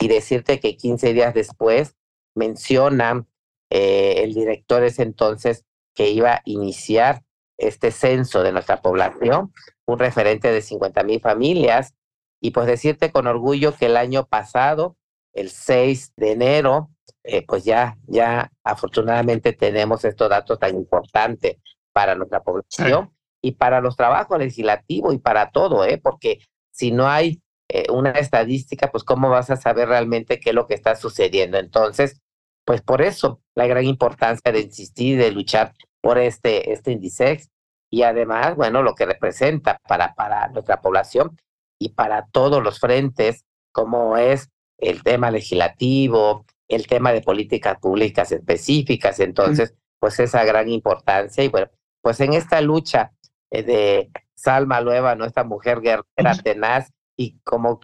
[0.00, 1.96] y decirte que 15 días después
[2.34, 3.28] mencionan
[3.70, 7.22] eh, el director es entonces que iba a iniciar
[7.56, 9.52] este censo de nuestra población,
[9.86, 11.94] un referente de 50 mil familias,
[12.40, 14.96] y pues decirte con orgullo que el año pasado,
[15.32, 16.90] el 6 de enero,
[17.24, 21.58] eh, pues ya, ya afortunadamente tenemos estos datos tan importantes
[21.92, 26.00] para nuestra población y para los trabajos legislativos y para todo, ¿eh?
[26.02, 26.40] porque
[26.72, 30.66] si no hay eh, una estadística, pues cómo vas a saber realmente qué es lo
[30.66, 31.58] que está sucediendo.
[31.58, 32.20] Entonces,
[32.64, 37.42] pues por eso la gran importancia de insistir, de luchar por este, este índice
[37.90, 41.36] y además, bueno, lo que representa para, para nuestra población
[41.78, 48.32] y para todos los frentes, como es el tema legislativo, el tema de políticas públicas
[48.32, 49.20] específicas.
[49.20, 51.44] Entonces, pues esa gran importancia.
[51.44, 51.68] Y bueno,
[52.00, 53.12] pues en esta lucha
[53.50, 57.80] eh, de Salma Lueva, nuestra mujer guerrera tenaz y como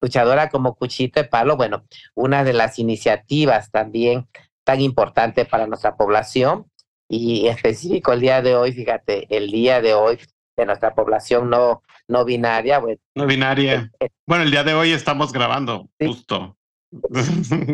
[0.00, 4.28] luchadora como cuchito de palo, bueno, una de las iniciativas también
[4.64, 6.70] tan importante para nuestra población
[7.08, 10.18] y específico el día de hoy, fíjate, el día de hoy
[10.56, 12.78] de nuestra población no, no binaria.
[12.78, 13.90] Bueno, no binaria.
[14.26, 16.57] bueno, el día de hoy estamos grabando, justo.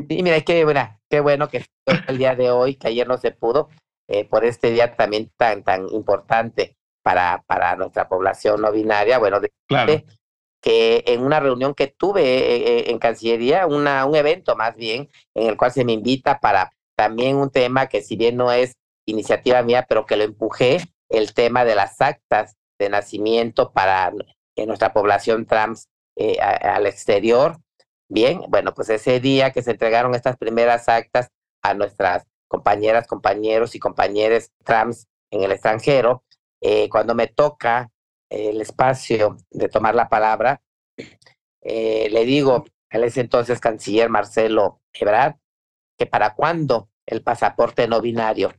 [0.08, 1.64] Sí, mira, qué, buena, qué bueno que
[2.08, 3.68] el día de hoy, que ayer no se pudo,
[4.08, 9.18] eh, por este día también tan, tan importante para, para nuestra población no binaria.
[9.18, 10.02] Bueno, claro.
[10.60, 15.10] que en una reunión que tuve eh, eh, en Cancillería, una, un evento más bien,
[15.34, 18.74] en el cual se me invita para también un tema que si bien no es
[19.06, 24.12] iniciativa mía, pero que lo empujé, el tema de las actas de nacimiento para
[24.56, 25.88] nuestra población trans
[26.40, 27.58] al exterior.
[28.08, 31.30] Bien, bueno, pues ese día que se entregaron estas primeras actas
[31.62, 36.24] a nuestras compañeras, compañeros y compañeras trans en el extranjero,
[36.60, 37.90] eh, cuando me toca
[38.30, 40.62] el espacio de tomar la palabra,
[41.62, 45.36] eh, le digo a ese entonces canciller Marcelo Ebrard
[45.98, 48.52] que para cuándo el pasaporte no binario.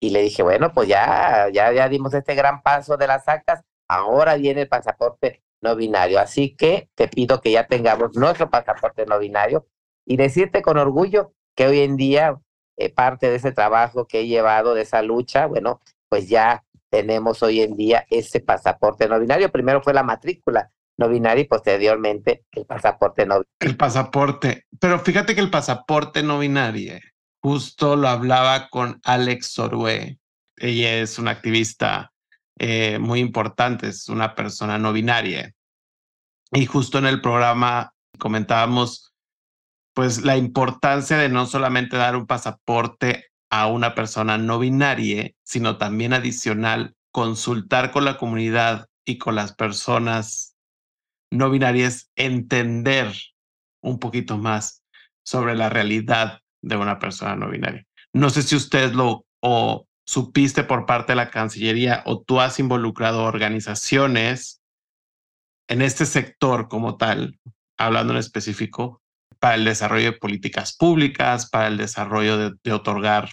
[0.00, 3.62] Y le dije, bueno, pues ya, ya, ya dimos este gran paso de las actas,
[3.88, 6.20] ahora viene el pasaporte no binario.
[6.20, 9.66] Así que te pido que ya tengamos nuestro pasaporte no binario
[10.06, 12.38] y decirte con orgullo que hoy en día
[12.76, 17.42] eh, parte de ese trabajo que he llevado, de esa lucha, bueno, pues ya tenemos
[17.42, 19.50] hoy en día ese pasaporte no binario.
[19.50, 23.50] Primero fue la matrícula no binaria y posteriormente el pasaporte no binario.
[23.60, 24.66] El pasaporte.
[24.78, 26.94] Pero fíjate que el pasaporte no binario,
[27.42, 30.18] justo lo hablaba con Alex Sorue.
[30.56, 32.13] Ella es una activista
[32.58, 35.52] eh, muy importante, es una persona no binaria.
[36.52, 39.12] Y justo en el programa comentábamos
[39.94, 45.78] pues la importancia de no solamente dar un pasaporte a una persona no binaria, sino
[45.78, 50.56] también adicional consultar con la comunidad y con las personas
[51.30, 53.12] no binarias, entender
[53.80, 54.82] un poquito más
[55.24, 57.84] sobre la realidad de una persona no binaria.
[58.12, 59.26] No sé si ustedes lo
[60.06, 64.60] supiste por parte de la Cancillería o tú has involucrado organizaciones
[65.68, 67.38] en este sector como tal,
[67.78, 69.00] hablando en específico,
[69.38, 73.30] para el desarrollo de políticas públicas, para el desarrollo de, otorgar,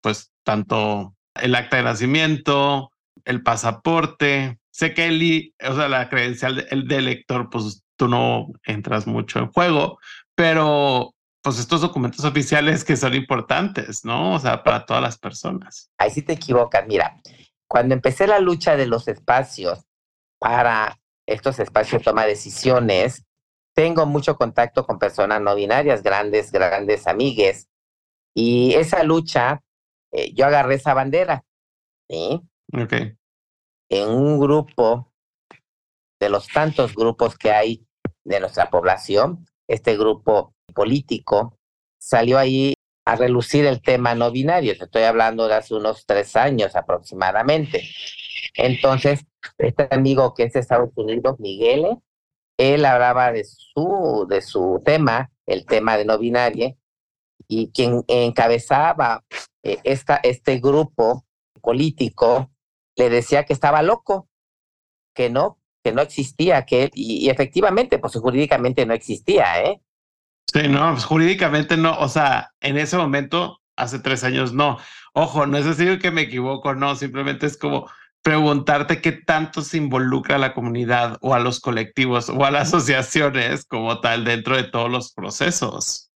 [0.00, 2.90] pues, tanto el acta de nacimiento,
[3.24, 4.58] el pasaporte.
[4.70, 9.38] Sé que el, o sea, la credencial del de elector, pues tú no entras mucho
[9.38, 9.98] en juego,
[10.34, 14.34] pero pues estos documentos oficiales que son importantes, ¿no?
[14.34, 15.90] O sea, para todas las personas.
[15.98, 16.86] Ahí sí te equivocas.
[16.86, 17.20] Mira,
[17.66, 19.86] cuando empecé la lucha de los espacios
[20.38, 23.24] para estos espacios toma de decisiones,
[23.74, 27.68] tengo mucho contacto con personas no binarias, grandes, grandes amigues.
[28.34, 29.62] Y esa lucha,
[30.12, 31.44] eh, yo agarré esa bandera.
[32.08, 32.42] ¿sí?
[32.72, 32.92] Ok.
[33.88, 35.10] En un grupo,
[36.20, 37.86] de los tantos grupos que hay
[38.24, 41.58] de nuestra población, este grupo político,
[41.98, 44.72] salió ahí a relucir el tema no binario.
[44.72, 47.88] Estoy hablando de hace unos tres años aproximadamente.
[48.54, 49.24] Entonces,
[49.58, 51.98] este amigo que es de Estados Unidos, Miguel,
[52.58, 56.76] él hablaba de su, de su tema, el tema de no binario,
[57.48, 59.24] y quien encabezaba
[59.62, 61.24] eh, esta, este grupo
[61.60, 62.50] político
[62.96, 64.28] le decía que estaba loco,
[65.14, 69.80] que no, que no existía, que y, y efectivamente, pues jurídicamente no existía, ¿eh?
[70.52, 74.78] Sí, no, pues, jurídicamente no, o sea, en ese momento, hace tres años no.
[75.12, 77.88] Ojo, no es decir que me equivoco, no, simplemente es como
[78.22, 82.68] preguntarte qué tanto se involucra a la comunidad o a los colectivos o a las
[82.68, 86.10] asociaciones como tal dentro de todos los procesos.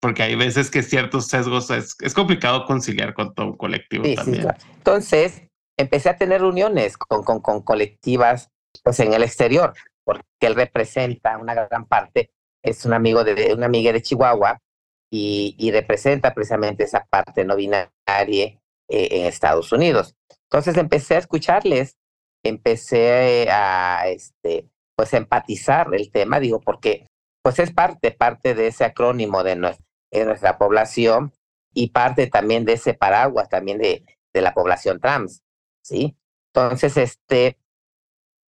[0.00, 4.46] Porque hay veces que ciertos sesgos es, es complicado conciliar con todo un colectivo también.
[4.76, 5.42] Entonces,
[5.76, 8.50] empecé a tener reuniones con, con, con colectivas
[8.84, 12.30] pues, en el exterior, porque él representa una gran parte
[12.62, 14.58] es un amigo de una amiga de Chihuahua
[15.10, 20.14] y, representa precisamente esa parte no binaria eh, en Estados Unidos.
[20.44, 21.96] Entonces empecé a escucharles,
[22.42, 27.06] empecé a este, pues empatizar el tema, digo, porque
[27.42, 31.32] pues es parte, parte de ese acrónimo de nuestra, población
[31.72, 35.42] y parte también de ese paraguas también de, de la población trans,
[35.82, 36.16] ¿sí?
[36.52, 37.58] Entonces, este,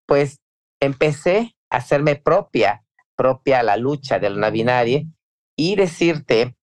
[0.06, 0.40] pues
[0.80, 2.82] empecé a hacerme propia,
[3.20, 5.02] propia la lucha del no binario
[5.54, 6.56] y decirte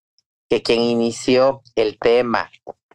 [0.49, 2.49] que quien inició el tema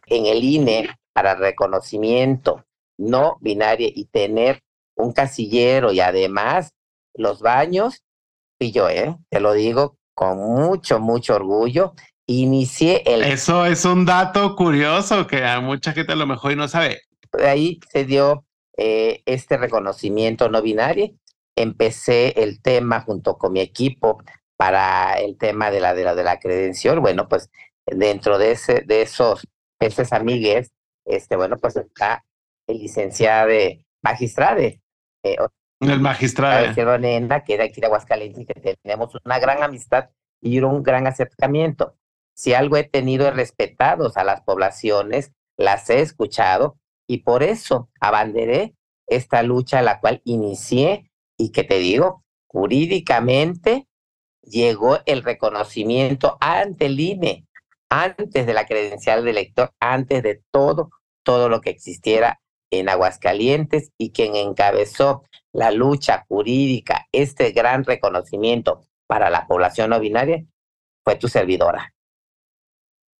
[0.05, 2.65] en el INE para reconocimiento
[2.97, 4.61] no binario y tener
[4.97, 6.73] un casillero y además
[7.13, 8.03] los baños,
[8.59, 9.15] y yo, ¿eh?
[9.29, 11.93] Te lo digo con mucho, mucho orgullo.
[12.27, 13.23] Inicié el...
[13.23, 16.99] Eso es un dato curioso que a mucha gente a lo mejor no sabe.
[17.39, 18.45] Ahí se dio
[18.77, 21.13] eh, este reconocimiento no binario.
[21.55, 24.21] Empecé el tema junto con mi equipo
[24.57, 26.99] para el tema de la, de la, de la credencial.
[26.99, 27.49] Bueno, pues
[27.85, 29.47] dentro de, ese, de esos,
[29.79, 30.71] esos amigues,
[31.05, 32.25] este, bueno, pues está
[32.67, 34.59] el licenciado de magistrado.
[34.61, 34.79] Eh,
[35.79, 36.73] el magistrado.
[36.73, 40.09] Que era aquí de Aguascalientes, que tenemos una gran amistad
[40.41, 41.95] y un gran acercamiento.
[42.35, 47.89] Si algo he tenido es respetados a las poblaciones, las he escuchado y por eso
[47.99, 48.75] abanderé
[49.07, 51.11] esta lucha la cual inicié
[51.43, 53.85] y que te digo, jurídicamente
[54.43, 57.45] llegó el reconocimiento ante el INE,
[57.89, 60.89] antes de la credencial de elector, antes de todo,
[61.21, 62.39] todo lo que existiera
[62.71, 69.99] en Aguascalientes y quien encabezó la lucha jurídica, este gran reconocimiento para la población no
[69.99, 70.45] binaria,
[71.03, 71.92] fue tu servidora.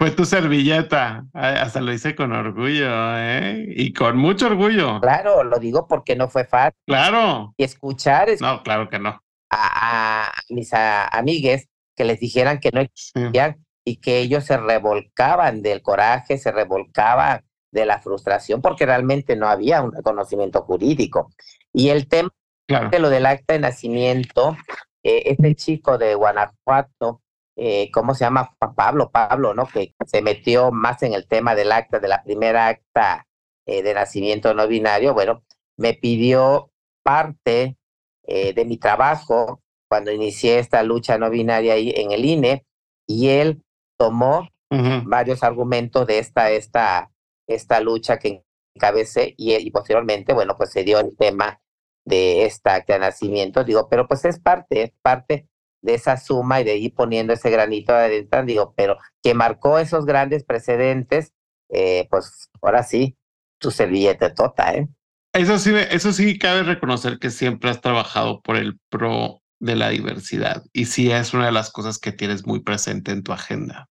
[0.04, 3.66] Fue tu servilleta, hasta lo hice con orgullo, ¿eh?
[3.70, 5.00] Y con mucho orgullo.
[5.00, 6.78] Claro, lo digo porque no fue fácil.
[6.86, 7.54] Claro.
[7.56, 8.28] Y escuchar.
[8.42, 9.24] No, claro que no.
[9.50, 15.82] A, mis amigues que les dijeran que no existían y que ellos se revolcaban del
[15.82, 21.32] coraje, se revolcaban de la frustración porque realmente no había un reconocimiento jurídico.
[21.72, 22.30] Y el tema
[22.68, 24.58] de lo del acta de nacimiento,
[25.02, 27.22] eh, este chico de Guanajuato,
[27.56, 28.56] eh, ¿cómo se llama?
[28.76, 29.68] Pablo, Pablo, ¿no?
[29.68, 33.28] Que se metió más en el tema del acta, de la primera acta
[33.66, 35.44] eh, de nacimiento no binario, bueno,
[35.78, 36.72] me pidió
[37.04, 37.78] parte
[38.26, 42.66] de mi trabajo cuando inicié esta lucha no binaria ahí en el INE
[43.06, 43.62] y él
[44.00, 47.12] tomó varios argumentos de esta, esta
[47.48, 48.44] esta lucha que
[48.76, 51.62] encabecé y, y, posteriormente, bueno, pues se dio el tema
[52.06, 55.48] de esta acta de nacimiento, digo, pero pues es parte, es parte
[55.84, 59.78] de esa suma y de ir poniendo ese granito de arena, digo, pero que marcó
[59.78, 61.32] esos grandes precedentes,
[61.69, 63.15] eh, pues ahora sí,
[63.60, 64.88] tu servilleta tota, ¿eh?
[65.34, 69.89] Eso sí, eso sí cabe reconocer que siempre has trabajado por el pro de la
[69.89, 73.89] diversidad y sí es una de las cosas que tienes muy presente en tu agenda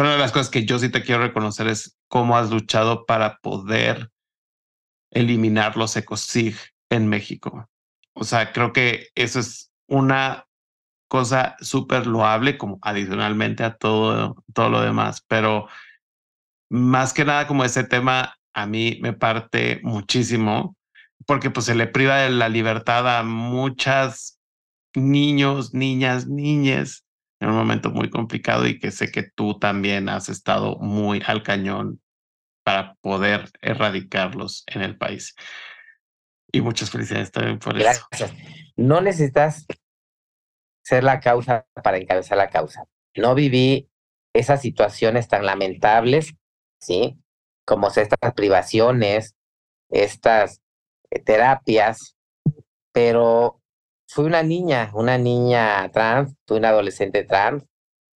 [0.00, 3.38] una de las cosas que yo sí te quiero reconocer es cómo has luchado para
[3.38, 4.10] poder
[5.10, 6.56] eliminar los ecosig
[6.90, 7.68] en México.
[8.14, 10.45] O sea, creo que eso es una
[11.08, 15.68] cosa súper loable, como adicionalmente a todo, todo lo demás, pero
[16.70, 20.76] más que nada como ese tema a mí me parte muchísimo
[21.26, 24.40] porque pues se le priva de la libertad a muchas
[24.94, 27.04] niños, niñas, niñas
[27.40, 31.42] en un momento muy complicado y que sé que tú también has estado muy al
[31.42, 32.00] cañón
[32.64, 35.34] para poder erradicarlos en el país.
[36.50, 38.06] Y muchas felicidades también por eso.
[38.76, 39.66] No necesitas
[40.86, 42.84] ser la causa para encabezar la causa.
[43.16, 43.90] No viví
[44.32, 46.34] esas situaciones tan lamentables,
[46.80, 47.18] ¿sí?
[47.66, 49.34] Como estas privaciones,
[49.90, 50.60] estas
[51.10, 52.14] eh, terapias,
[52.92, 53.60] pero
[54.06, 57.64] fui una niña, una niña trans, fui una adolescente trans,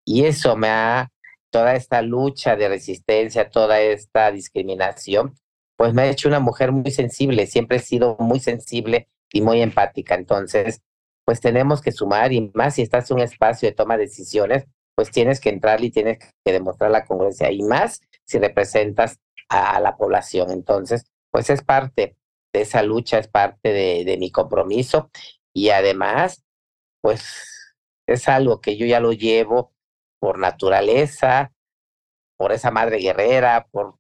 [0.06, 1.10] y eso me ha,
[1.50, 5.34] toda esta lucha de resistencia, toda esta discriminación,
[5.76, 9.60] pues me ha hecho una mujer muy sensible, siempre he sido muy sensible y muy
[9.60, 10.14] empática.
[10.14, 10.84] Entonces,
[11.30, 14.66] pues tenemos que sumar y más si estás en un espacio de toma de decisiones,
[14.96, 19.80] pues tienes que entrar y tienes que demostrar la congruencia y más si representas a
[19.80, 20.50] la población.
[20.50, 22.18] Entonces, pues es parte
[22.52, 25.12] de esa lucha, es parte de, de mi compromiso
[25.54, 26.44] y además,
[27.00, 27.76] pues
[28.08, 29.72] es algo que yo ya lo llevo
[30.20, 31.54] por naturaleza,
[32.40, 34.00] por esa madre guerrera, por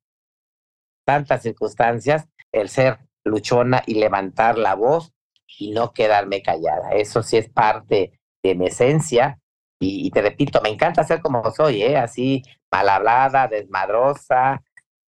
[1.05, 5.13] tantas circunstancias, el ser luchona y levantar la voz
[5.57, 6.91] y no quedarme callada.
[6.91, 9.39] Eso sí es parte de mi esencia.
[9.81, 11.97] Y, te repito, me encanta ser como soy, ¿eh?
[11.97, 14.61] así mal hablada, desmadrosa,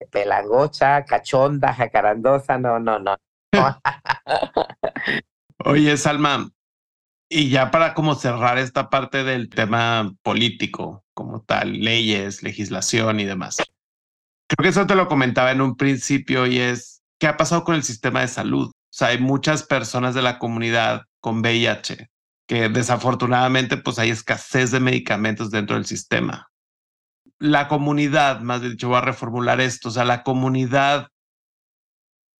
[0.10, 3.18] pelangocha, cachonda, jacarandosa, no, no, no.
[5.66, 6.50] Oye, Salma,
[7.30, 13.26] y ya para como cerrar esta parte del tema político, como tal, leyes, legislación y
[13.26, 13.58] demás.
[14.48, 17.76] Creo que eso te lo comentaba en un principio y es ¿qué ha pasado con
[17.76, 18.72] el sistema de salud?
[18.92, 22.10] O sea, hay muchas personas de la comunidad con VIH
[22.46, 26.52] que desafortunadamente pues hay escasez de medicamentos dentro del sistema.
[27.40, 31.08] La comunidad, más dicho, voy a reformular esto, o sea, la comunidad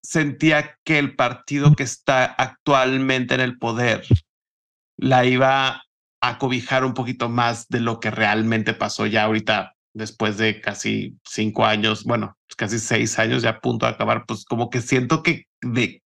[0.04, 4.04] sentía que el partido que está actualmente en el poder
[4.98, 5.82] la iba
[6.20, 11.18] a cobijar un poquito más de lo que realmente pasó ya ahorita, después de casi
[11.24, 15.22] cinco años, bueno, casi seis años ya a punto de acabar, pues como que siento
[15.22, 15.46] que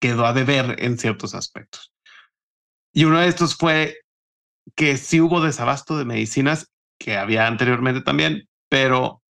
[0.01, 1.93] quedó a deber en ciertos aspectos.
[2.93, 3.99] Y uno de estos fue
[4.75, 9.23] que sí hubo desabasto de medicinas, que había anteriormente también, pero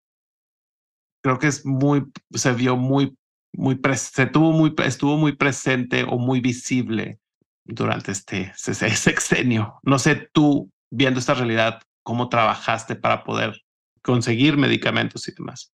[1.22, 3.18] creo que es muy, se vio muy
[3.58, 7.20] muy se tuvo muy, estuvo muy presente o muy visible
[7.64, 9.80] durante este, sexenio.
[9.84, 13.65] No sé tú, viendo esta realidad, cómo trabajaste para poder
[14.06, 15.74] conseguir medicamentos y demás.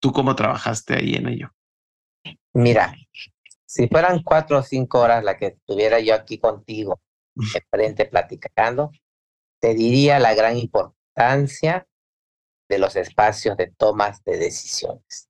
[0.00, 1.54] ¿Tú cómo trabajaste ahí en ello?
[2.52, 2.92] Mira,
[3.64, 7.00] si fueran cuatro o cinco horas la que estuviera yo aquí contigo,
[7.36, 8.90] de frente platicando,
[9.60, 11.86] te diría la gran importancia
[12.68, 15.28] de los espacios de tomas de decisiones.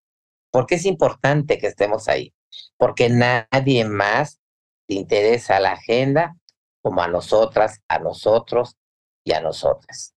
[0.50, 2.32] ¿Por qué es importante que estemos ahí?
[2.78, 4.40] Porque nadie más
[4.88, 6.36] le interesa la agenda
[6.80, 8.76] como a nosotras, a nosotros
[9.24, 10.14] y a nosotras.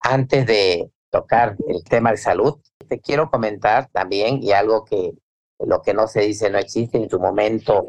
[0.00, 2.58] Antes de tocar el tema de salud,
[2.88, 5.12] te quiero comentar también y algo que
[5.60, 7.88] lo que no se dice no existe en su momento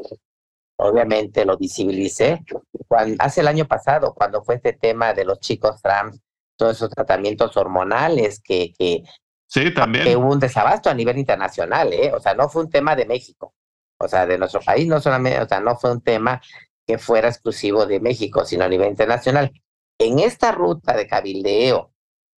[0.78, 2.44] obviamente lo visibilicé
[2.86, 6.20] cuando, hace el año pasado cuando fue este tema de los chicos trans
[6.56, 9.02] todos esos tratamientos hormonales que, que
[9.48, 10.04] Sí, también.
[10.04, 12.12] Que hubo un desabasto a nivel internacional, ¿eh?
[12.12, 13.54] O sea, no fue un tema de México.
[13.98, 16.42] O sea, de nuestro país, no solamente, o sea, no fue un tema
[16.86, 19.52] que fuera exclusivo de México, sino a nivel internacional.
[19.98, 21.92] En esta ruta de cabildeo,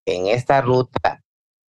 [0.08, 1.22] en esta ruta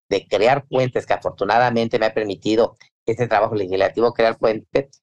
[0.09, 5.01] de crear puentes, que afortunadamente me ha permitido este trabajo legislativo crear puentes,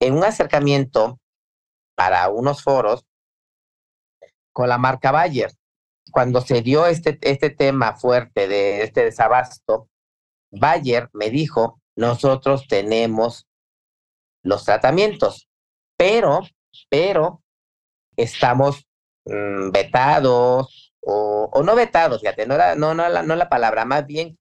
[0.00, 1.20] en un acercamiento
[1.94, 3.06] para unos foros
[4.52, 5.52] con la marca Bayer.
[6.10, 9.88] Cuando se dio este, este tema fuerte de este desabasto,
[10.50, 13.46] Bayer me dijo, nosotros tenemos
[14.42, 15.48] los tratamientos,
[15.96, 16.40] pero,
[16.90, 17.42] pero
[18.16, 18.88] estamos
[19.24, 23.84] mm, vetados o, o, no vetados, fíjate, no, era, no, no, la, no la palabra,
[23.84, 24.38] más bien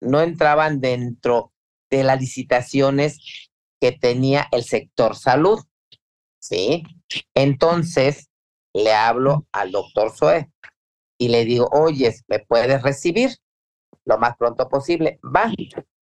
[0.00, 1.52] no entraban dentro
[1.90, 3.50] de las licitaciones
[3.80, 5.60] que tenía el sector salud.
[6.40, 6.82] ¿Sí?
[7.34, 8.28] Entonces
[8.74, 10.50] le hablo al doctor Zoe
[11.18, 13.30] y le digo, oye, ¿me puedes recibir
[14.04, 15.18] lo más pronto posible?
[15.24, 15.50] Va.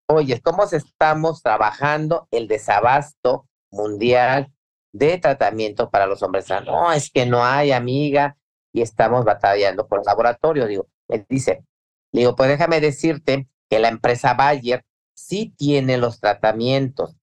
[0.08, 4.52] Oye, ¿cómo estamos trabajando el desabasto mundial
[4.94, 8.38] de tratamiento para los hombres No, es que no hay, amiga,
[8.74, 10.68] y estamos batallando por laboratorio.
[10.68, 11.66] Digo, me dice,
[12.12, 17.16] digo, pues déjame decirte que la empresa Bayer sí tiene los tratamientos.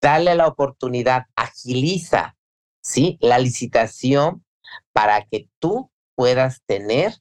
[0.00, 2.36] Dale la oportunidad, agiliza,
[2.82, 3.18] ¿sí?
[3.20, 4.44] La licitación
[4.92, 7.14] para que tú puedas tener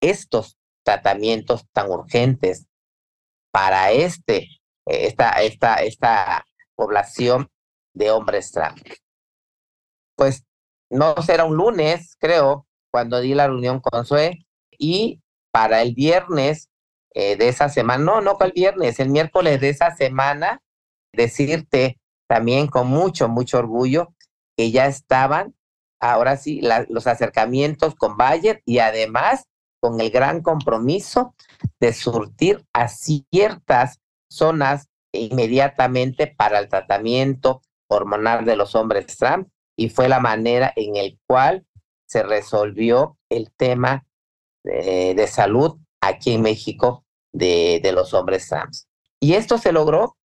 [0.00, 2.66] estos tratamientos tan urgentes
[3.50, 4.48] para este,
[4.84, 7.50] esta, esta, esta población
[7.92, 8.82] de hombres trans.
[10.14, 10.44] Pues
[10.90, 14.46] no será un lunes, creo, cuando di la reunión con Sue,
[14.78, 15.20] y
[15.52, 16.68] para el viernes
[17.14, 20.62] eh, de esa semana, no, no fue el viernes, el miércoles de esa semana,
[21.12, 24.14] decirte también con mucho, mucho orgullo
[24.56, 25.54] que ya estaban,
[26.00, 29.44] ahora sí, los acercamientos con Bayer y además
[29.80, 31.34] con el gran compromiso
[31.80, 39.90] de surtir a ciertas zonas inmediatamente para el tratamiento hormonal de los hombres trans y
[39.90, 41.65] fue la manera en el cual
[42.06, 44.06] se resolvió el tema
[44.64, 48.88] de, salud aquí en México de, los hombres trans.
[49.20, 50.16] Y esto se logró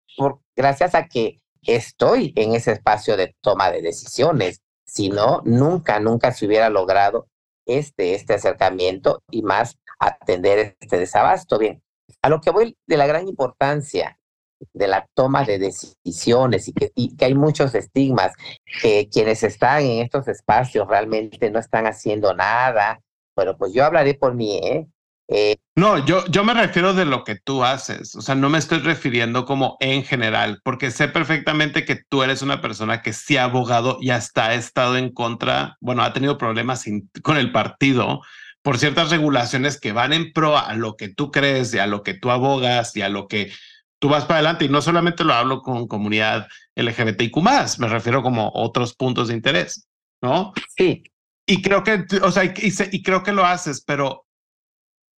[0.57, 4.61] gracias a que estoy en ese espacio de toma de decisiones.
[4.87, 7.29] Si no, nunca, nunca se hubiera logrado
[7.67, 11.59] este, este acercamiento y más atender este desabasto.
[11.59, 11.83] Bien,
[12.23, 14.19] a lo que voy de la gran importancia
[14.73, 18.33] de la toma de decisiones y que, y que hay muchos estigmas,
[18.83, 23.01] que quienes están en estos espacios realmente no están haciendo nada.
[23.35, 24.87] Bueno, pues yo hablaré por mí, ¿eh?
[25.33, 28.59] Eh, no, yo, yo me refiero de lo que tú haces, o sea, no me
[28.59, 33.37] estoy refiriendo como en general, porque sé perfectamente que tú eres una persona que sí
[33.37, 36.85] ha abogado y hasta ha estado en contra, bueno, ha tenido problemas
[37.23, 38.23] con el partido
[38.63, 42.03] por ciertas regulaciones que van en pro a lo que tú crees y a lo
[42.03, 43.53] que tú abogas y a lo que
[44.01, 44.65] tú vas para adelante.
[44.65, 47.37] Y no solamente lo hablo con comunidad LGBTIQ
[47.79, 49.87] me refiero como otros puntos de interés,
[50.21, 50.53] ¿no?
[50.77, 51.05] Sí.
[51.47, 52.53] Y creo que, o sea, y,
[52.93, 54.27] y creo que lo haces, pero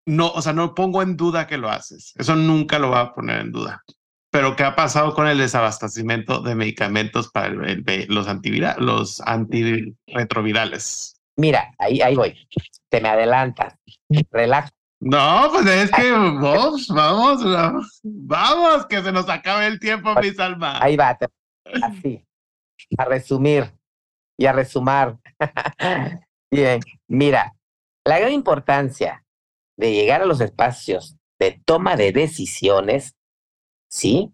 [0.06, 2.14] no, o sea, no pongo en duda que lo haces.
[2.18, 3.84] Eso nunca lo va a poner en duda.
[4.32, 11.22] pero ¿qué ha pasado con el desabastecimiento de medicamentos para los, antivirales, los antirretrovirales?
[11.36, 12.36] Mira, ahí, ahí voy.
[12.90, 13.76] Te me adelantas.
[14.32, 14.70] Relaja.
[15.02, 17.44] No, pues es que vamos, vamos,
[18.04, 20.78] vamos, que se nos acabe el tiempo, mi alma.
[20.80, 21.18] Ahí va,
[21.82, 22.24] así,
[22.96, 23.74] a resumir
[24.38, 25.18] y a resumar.
[26.52, 27.56] Bien, mira,
[28.06, 29.26] la gran importancia
[29.76, 33.16] de llegar a los espacios de toma de decisiones,
[33.90, 34.32] ¿sí?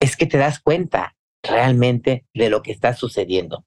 [0.00, 3.64] Es que te das cuenta realmente de lo que está sucediendo.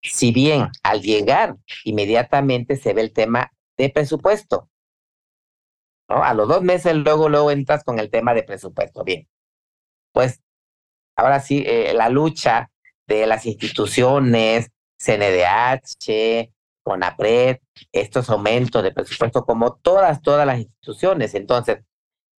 [0.00, 4.70] Si bien al llegar inmediatamente se ve el tema de presupuesto,
[6.08, 6.22] ¿no?
[6.22, 9.04] A los dos meses luego, luego entras con el tema de presupuesto.
[9.04, 9.28] Bien,
[10.12, 10.40] pues
[11.16, 12.70] ahora sí, eh, la lucha
[13.06, 16.50] de las instituciones, CNDH,
[16.82, 17.58] CONAPRED,
[17.92, 21.34] estos aumentos de presupuesto, como todas, todas las instituciones.
[21.34, 21.78] Entonces,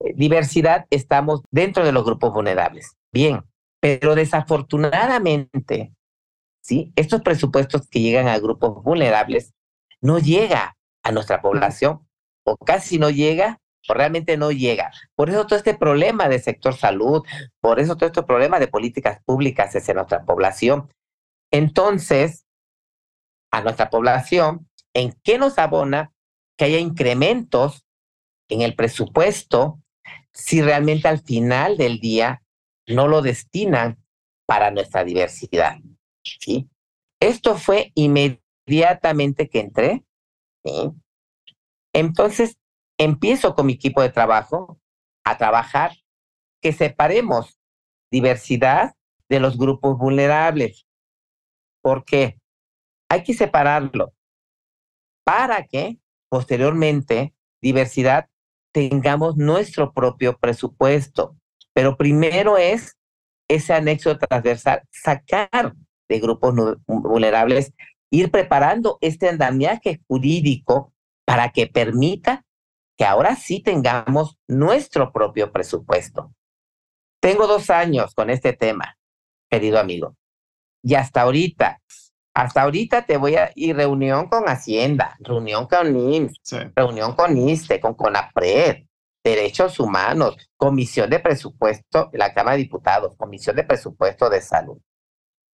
[0.01, 2.97] eh, diversidad, estamos dentro de los grupos vulnerables.
[3.13, 3.45] Bien,
[3.81, 5.93] pero desafortunadamente,
[6.61, 6.93] ¿sí?
[6.97, 9.55] Estos presupuestos que llegan a grupos vulnerables
[10.01, 12.08] no llega a nuestra población
[12.51, 14.91] o casi no llega o realmente no llega.
[15.15, 17.23] Por eso todo este problema del sector salud,
[17.61, 20.93] por eso todo este problema de políticas públicas hacia nuestra población.
[21.51, 22.47] Entonces,
[23.51, 26.13] a nuestra población, ¿en qué nos abona
[26.57, 27.87] que haya incrementos
[28.51, 29.81] en el presupuesto
[30.33, 32.43] si realmente al final del día
[32.87, 34.03] no lo destinan
[34.47, 35.79] para nuestra diversidad?
[36.23, 36.69] ¿sí?
[37.21, 40.05] Esto fue inmediatamente que entré.
[41.99, 42.59] Entonces,
[42.97, 44.79] empiezo con mi equipo de trabajo
[45.25, 45.91] a trabajar
[46.63, 47.59] que separemos
[48.09, 48.95] diversidad
[49.29, 50.87] de los grupos vulnerables.
[51.83, 52.39] ¿Por qué?
[53.11, 54.13] Hay que separarlo
[55.25, 58.29] para que posteriormente diversidad
[58.73, 61.37] tengamos nuestro propio presupuesto.
[61.73, 62.97] Pero primero es
[63.49, 65.75] ese anexo transversal, sacar
[66.09, 66.55] de grupos
[66.87, 67.73] vulnerables,
[68.11, 70.93] ir preparando este andamiaje jurídico
[71.29, 72.47] para que permita
[72.97, 76.33] que ahora sí tengamos nuestro propio presupuesto.
[77.21, 78.97] Tengo dos años con este tema,
[79.51, 80.17] querido amigo,
[80.83, 81.83] y hasta ahorita,
[82.35, 87.79] hasta ahorita te voy a ir reunión con Hacienda, reunión con IMSS, reunión con ISTE,
[87.79, 88.87] con CONAPRED,
[89.23, 94.79] Derechos Humanos, Comisión de Presupuesto, la Cámara de Diputados, Comisión de Presupuesto de Salud.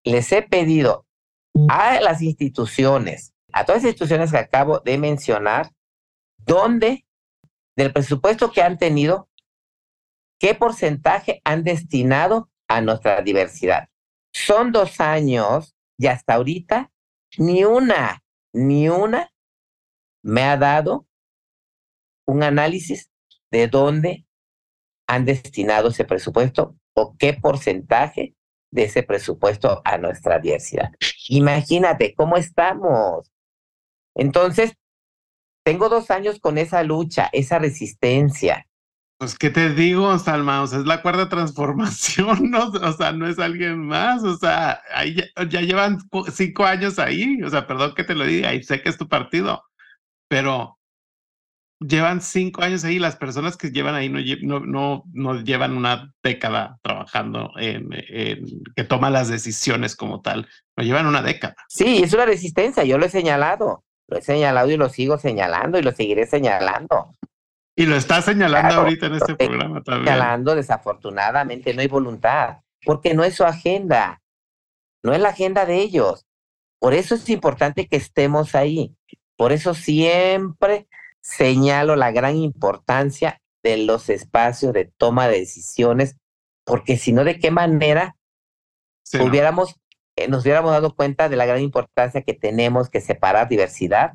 [0.05, 1.05] Les he pedido
[1.68, 5.71] a las instituciones, a todas las instituciones que acabo de mencionar,
[6.39, 7.07] dónde
[7.77, 9.29] del presupuesto que han tenido,
[10.41, 13.89] qué porcentaje han destinado a nuestra diversidad.
[14.33, 16.91] Son dos años y hasta ahorita
[17.39, 19.31] ni una, ni una
[20.23, 21.07] me ha dado
[22.27, 23.09] un análisis
[23.53, 24.27] de dónde
[25.07, 28.35] han destinado ese presupuesto o qué porcentaje
[28.73, 30.91] de ese presupuesto a nuestra diversidad.
[31.29, 33.31] Imagínate cómo estamos.
[34.15, 34.75] Entonces,
[35.65, 38.67] tengo dos años con esa lucha, esa resistencia.
[39.19, 40.62] Pues, ¿qué te digo, Salma?
[40.62, 42.69] O sea, es la cuarta transformación, ¿no?
[42.69, 44.23] O sea, no es alguien más.
[44.23, 45.17] O sea, ahí
[45.49, 45.99] ya, llevan
[46.33, 47.43] cinco años ahí.
[47.43, 49.65] O sea, perdón que te lo diga, y sé que es tu partido,
[50.29, 50.79] pero
[51.81, 52.99] llevan cinco años ahí.
[52.99, 58.45] Las personas que llevan ahí no, no, no, llevan una década trabajando en, en,
[58.77, 60.49] que toman las decisiones como tal.
[60.77, 61.55] No llevan una década.
[61.69, 63.85] Sí, es una resistencia, yo lo he señalado.
[64.09, 67.15] Lo he señalado y lo sigo señalando y lo seguiré señalando.
[67.77, 70.07] Y lo está señalando ahorita en este programa también.
[70.07, 74.23] Señalando, desafortunadamente, no hay voluntad, porque no es su agenda,
[75.03, 76.27] no es la agenda de ellos.
[76.79, 78.95] Por eso es importante que estemos ahí.
[79.37, 80.87] Por eso siempre
[81.21, 86.17] señalo la gran importancia de los espacios de toma de decisiones,
[86.65, 88.17] porque si no, ¿de qué manera
[89.21, 89.77] hubiéramos
[90.17, 94.15] eh, nos hubiéramos dado cuenta de la gran importancia que tenemos que separar diversidad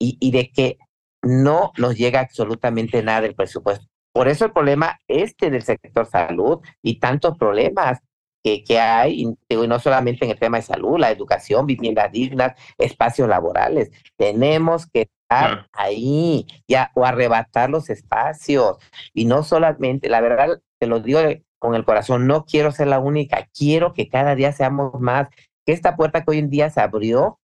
[0.00, 0.78] y, y de que
[1.22, 3.86] no nos llega absolutamente nada del presupuesto.
[4.12, 8.00] Por eso el problema este del sector salud y tantos problemas
[8.42, 12.52] que, que hay, y no solamente en el tema de salud, la educación, viviendas dignas,
[12.78, 13.90] espacios laborales.
[14.16, 18.78] Tenemos que estar ahí ya, o arrebatar los espacios.
[19.12, 21.20] Y no solamente, la verdad, te lo digo
[21.58, 25.28] con el corazón, no quiero ser la única, quiero que cada día seamos más,
[25.66, 27.40] que esta puerta que hoy en día se abrió,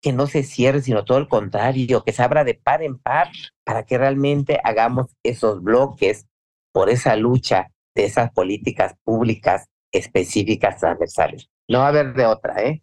[0.00, 3.28] que no se cierre, sino todo el contrario, que se abra de par en par
[3.64, 6.26] para que realmente hagamos esos bloques
[6.72, 11.48] por esa lucha de esas políticas públicas específicas transversales.
[11.68, 12.82] No va a haber de otra, ¿eh?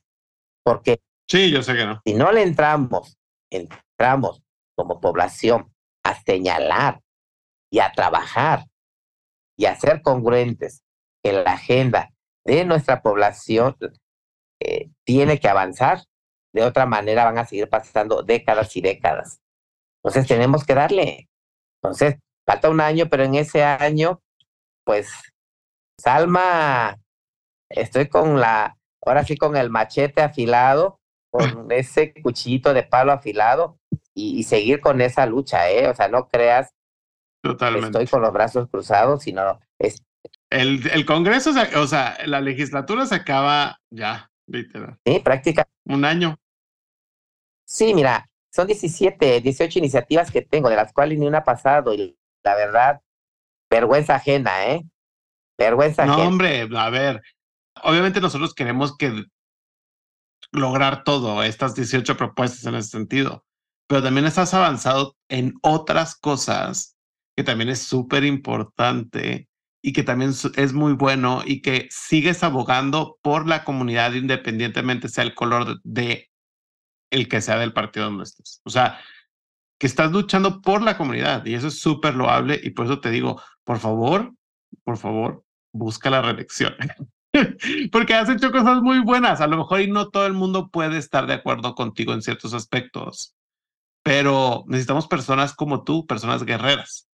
[0.63, 0.99] Porque
[1.29, 2.01] sí, yo sé que no.
[2.05, 3.17] Si no le entramos,
[3.49, 4.41] entramos
[4.75, 5.71] como población
[6.03, 7.01] a señalar
[7.71, 8.65] y a trabajar
[9.57, 10.83] y hacer congruentes
[11.23, 12.11] que la agenda
[12.45, 13.75] de nuestra población
[14.59, 16.03] eh, tiene que avanzar,
[16.53, 19.41] de otra manera van a seguir pasando décadas y décadas.
[20.03, 21.29] Entonces tenemos que darle.
[21.81, 24.21] Entonces, falta un año, pero en ese año,
[24.85, 25.09] pues,
[25.99, 26.97] Salma,
[27.69, 30.99] estoy con la, ahora sí con el machete afilado,
[31.31, 33.77] con ese cuchillito de palo afilado
[34.13, 35.89] y, seguir con esa lucha, ¿eh?
[35.89, 36.73] O sea, no creas
[37.45, 37.87] Totalmente.
[37.87, 40.03] estoy con los brazos cruzados, sino es...
[40.49, 44.97] El, el Congreso, o sea, la legislatura se acaba ya, literal.
[45.05, 45.71] Sí, prácticamente.
[45.85, 46.37] Un año.
[47.67, 51.93] Sí, mira, son 17, 18 iniciativas que tengo, de las cuales ni una ha pasado.
[51.93, 53.01] Y la verdad,
[53.69, 54.83] vergüenza ajena, ¿eh?
[55.57, 56.17] Vergüenza ajena.
[56.17, 57.21] No, hombre, a ver,
[57.83, 59.25] obviamente nosotros queremos que
[60.51, 63.45] lograr todo, estas 18 propuestas en ese sentido,
[63.87, 66.94] pero también estás avanzado en otras cosas
[67.35, 69.49] que también es súper importante
[69.81, 75.23] y que también es muy bueno y que sigues abogando por la comunidad independientemente sea
[75.23, 76.31] el color de
[77.11, 78.61] el que sea del partido donde estés.
[78.63, 78.99] O sea,
[79.77, 83.11] que estás luchando por la comunidad y eso es súper loable y por eso te
[83.11, 84.33] digo, por favor,
[84.83, 86.75] por favor, busca la reelección.
[87.91, 89.41] Porque has hecho cosas muy buenas.
[89.41, 92.53] A lo mejor y no todo el mundo puede estar de acuerdo contigo en ciertos
[92.53, 93.35] aspectos,
[94.03, 97.07] pero necesitamos personas como tú, personas guerreras.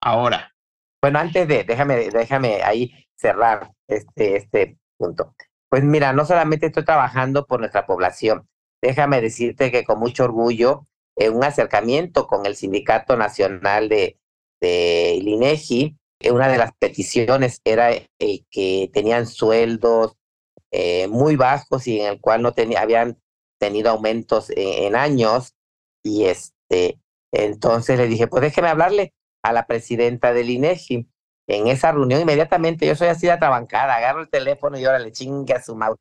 [0.00, 0.54] Ahora.
[1.02, 5.34] Bueno, antes de, déjame, déjame ahí cerrar este, este punto.
[5.68, 8.48] Pues mira, no solamente estoy trabajando por nuestra población,
[8.82, 10.86] déjame decirte que con mucho orgullo,
[11.16, 14.18] en un acercamiento con el Sindicato Nacional de,
[14.60, 15.96] de INEGI,
[16.30, 18.06] una de las peticiones era eh,
[18.50, 20.16] que tenían sueldos
[20.70, 23.20] eh, muy bajos y en el cual no tenía, habían
[23.58, 25.54] tenido aumentos en, años
[26.02, 26.98] y este
[27.32, 29.14] entonces le dije pues déjeme hablarle
[29.48, 31.08] a la presidenta del INEGI
[31.48, 35.12] en esa reunión inmediatamente yo soy así de atrabancada agarro el teléfono y ahora le
[35.12, 35.98] chingue a su mouse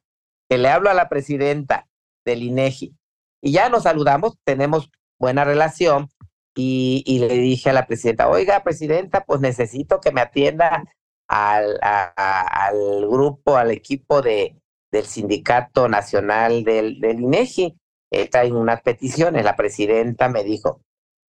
[0.50, 1.88] que le hablo a la presidenta
[2.26, 2.96] del INEGI
[3.42, 4.90] y ya nos saludamos tenemos
[5.20, 6.10] buena relación
[6.58, 10.86] y, le dije a la presidenta, oiga, presidenta, pues necesito que me atienda
[11.28, 14.56] al, al grupo, al equipo de,
[14.92, 17.78] del Sindicato Nacional del, del INEGI.
[18.12, 19.44] Eh, traen unas peticiones.
[19.44, 20.82] La presidenta me dijo,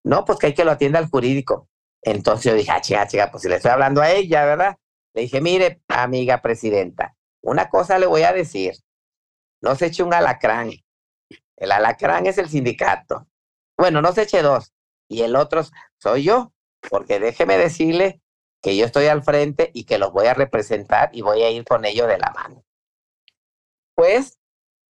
[0.04, 1.68] no, pues que hay que lo atienda al jurídico.
[2.02, 4.76] Entonces yo dije, ah, chica, chica, pues si le estoy hablando a ella, ¿verdad?
[5.14, 8.74] Le dije, mire, amiga presidenta, una cosa le voy a decir.
[9.62, 10.70] No se eche un alacrán.
[11.56, 13.26] El alacrán es el sindicato.
[13.76, 14.72] Bueno, no se eche dos
[15.08, 15.62] y el otro
[15.98, 16.52] soy yo,
[16.90, 18.20] porque déjeme decirle
[18.62, 21.64] que yo estoy al frente y que los voy a representar y voy a ir
[21.64, 22.64] con ellos de la mano.
[23.94, 24.38] Pues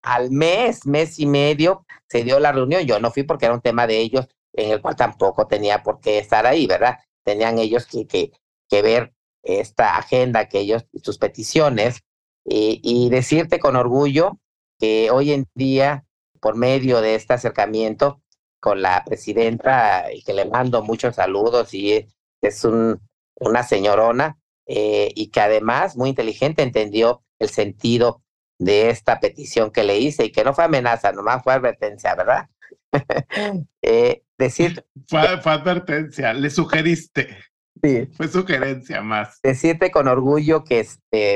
[0.01, 2.83] al mes, mes y medio, se dio la reunión.
[2.83, 5.99] Yo no fui porque era un tema de ellos en el cual tampoco tenía por
[5.99, 6.99] qué estar ahí, ¿verdad?
[7.23, 8.31] Tenían ellos que, que,
[8.69, 12.01] que ver esta agenda, que ellos, sus peticiones,
[12.43, 14.39] y, y decirte con orgullo
[14.79, 16.05] que hoy en día,
[16.39, 18.21] por medio de este acercamiento,
[18.65, 22.07] con la presidenta y que le mando muchos saludos y
[22.41, 22.99] es un,
[23.35, 28.23] una señorona eh, y que además muy inteligente entendió el sentido
[28.57, 32.49] de esta petición que le hice y que no fue amenaza, nomás fue advertencia, ¿verdad?
[33.83, 34.85] eh, decir...
[35.07, 37.37] Fue, fue, advertencia, le sugeriste.
[37.83, 38.07] Sí.
[38.15, 39.39] Fue sugerencia más.
[39.43, 41.35] Decirte con orgullo que, este,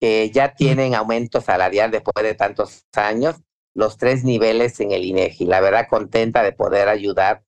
[0.00, 3.36] que ya tienen aumento salarial después de tantos años
[3.74, 5.46] los tres niveles en el INEGI.
[5.46, 7.44] La verdad, contenta de poder ayudar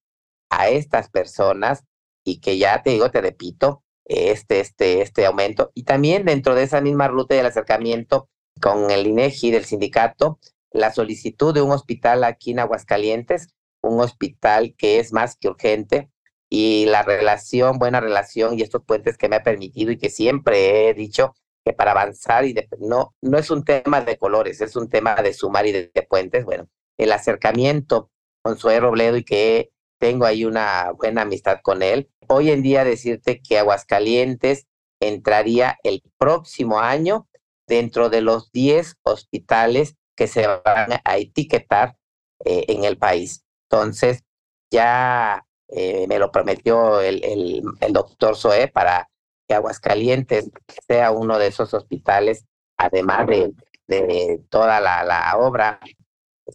[0.50, 1.84] a estas personas
[2.24, 5.70] y que ya te digo, te repito, este, este, este aumento.
[5.74, 8.28] Y también dentro de esa misma ruta del acercamiento
[8.60, 10.38] con el INEGI del sindicato,
[10.70, 13.48] la solicitud de un hospital aquí en Aguascalientes,
[13.84, 16.10] un hospital que es más que urgente
[16.50, 20.88] y la relación, buena relación y estos puentes que me ha permitido y que siempre
[20.88, 24.88] he dicho que para avanzar y no, no es un tema de colores, es un
[24.88, 26.44] tema de sumar y de, puentes.
[26.44, 26.68] Bueno,
[26.98, 28.10] el acercamiento
[28.42, 32.10] con Zoé Robledo y que tengo ahí una buena amistad con él.
[32.28, 34.66] Hoy en día decirte que Aguascalientes
[35.00, 37.28] entraría el próximo año
[37.66, 41.96] dentro de los 10 hospitales que se van a etiquetar
[42.44, 43.43] eh, en el país.
[43.74, 44.22] Entonces,
[44.70, 47.60] ya eh, me lo prometió el,
[47.90, 49.10] doctor Zoé para
[49.48, 50.48] que Aguascalientes
[50.86, 52.44] sea uno de esos hospitales,
[52.76, 55.80] además de, toda la, obra,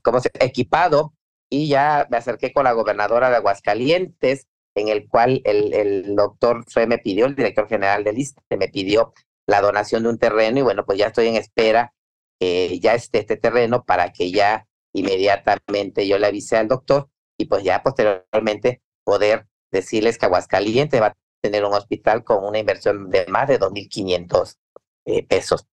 [0.01, 1.13] como se equipado,
[1.49, 6.87] y ya me acerqué con la gobernadora de Aguascalientes, en el cual el, doctor Sue
[6.87, 9.13] me pidió, el director general del ISTE, me pidió
[9.45, 11.93] la donación de un terreno, y bueno, pues ya estoy en espera
[12.39, 17.08] que ya esté este terreno para que ya inmediatamente yo le avise al doctor
[17.39, 22.59] y pues ya posteriormente poder decirles que Aguascalientes va a tener un hospital con una
[22.59, 24.57] inversión de más de 2.500
[25.05, 25.65] eh, pesos.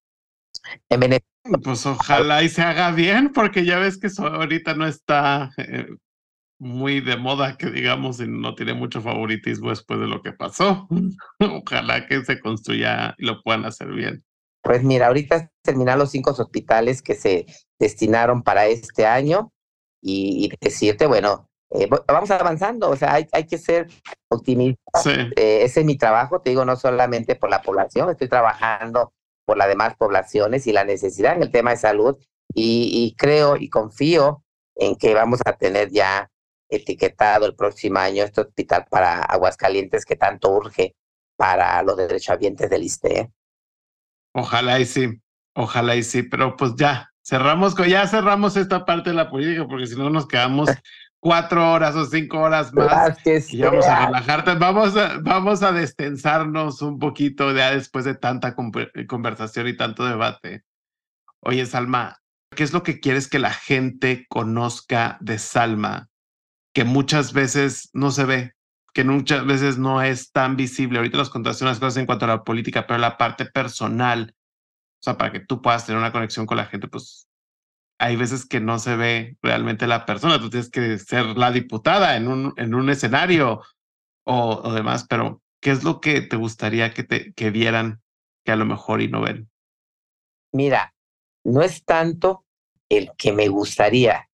[0.89, 1.59] En Venezuela.
[1.63, 5.87] Pues ojalá y se haga bien, porque ya ves que eso ahorita no está eh,
[6.59, 10.89] muy de moda, que digamos, y no tiene mucho favoritismo después de lo que pasó.
[11.41, 14.25] ojalá que se construya y lo puedan hacer bien.
[14.63, 17.47] Pues mira, ahorita terminan los cinco hospitales que se
[17.79, 19.53] destinaron para este año
[20.03, 23.89] y, decirte, bueno, eh, vamos avanzando, o sea, hay, hay que ser
[24.29, 25.07] optimistas.
[25.07, 29.13] Eh, ese es mi trabajo, te digo, no solamente por la población, estoy trabajando
[29.45, 32.17] por las demás poblaciones y la necesidad en el tema de salud
[32.55, 34.43] y, y creo y confío
[34.75, 36.31] en que vamos a tener ya
[36.69, 40.97] etiquetado el próximo año este hospital para Aguascalientes que tanto urge
[41.37, 43.31] para los derechohabientes del ISTE.
[44.33, 45.21] Ojalá y sí,
[45.55, 49.87] ojalá y sí, pero pues ya, cerramos, ya cerramos esta parte de la política, porque
[49.87, 50.69] si no nos quedamos
[51.27, 56.83] cuatro horas o cinco horas más y vamos a relajarte, vamos a, vamos a destensarnos
[56.83, 60.63] un poquito ya después de tanta conversación y tanto debate.
[61.41, 62.21] Oye, Salma,
[62.55, 66.11] ¿qué es lo que quieres que la gente conozca de Salma?
[66.73, 68.53] Que muchas veces no se ve,
[68.95, 70.99] que muchas veces no es tan visible.
[70.99, 74.33] Ahorita nos contaste unas cosas en cuanto a la política, pero la parte personal,
[75.01, 77.26] o sea, para que tú puedas tener una conexión con la gente, pues
[77.99, 80.39] hay veces que no se ve realmente la persona.
[80.39, 83.63] Tú tienes que ser la diputada en un, en un escenario
[84.25, 88.03] o, o demás, pero ¿qué es lo que te gustaría que, te, que vieran
[88.45, 89.51] que a lo mejor y no ven?
[90.53, 90.95] Mira,
[91.45, 92.45] no es tanto
[92.89, 94.29] el que me gustaría,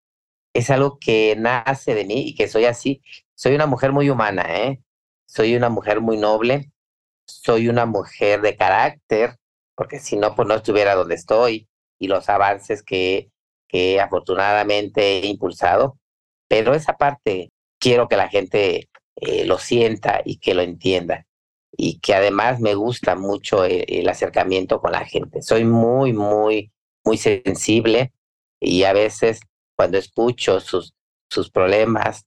[0.54, 3.02] es algo que nace de mí y que soy así,
[3.34, 4.82] soy una mujer muy humana, ¿eh?
[5.26, 6.70] Soy una mujer muy noble,
[7.26, 9.38] soy una mujer de carácter,
[9.74, 13.31] porque si no, pues no estuviera donde estoy y los avances que,
[13.72, 15.98] que afortunadamente he impulsado.
[16.48, 17.50] Pero esa parte
[17.80, 21.26] quiero que la gente eh, lo sienta y que lo entienda.
[21.74, 25.42] Y que además me gusta mucho el, el acercamiento con la gente.
[25.42, 26.70] Soy muy, muy,
[27.04, 28.12] muy sensible
[28.60, 29.40] y a veces
[29.76, 30.94] cuando escucho sus,
[31.28, 32.26] sus problemas,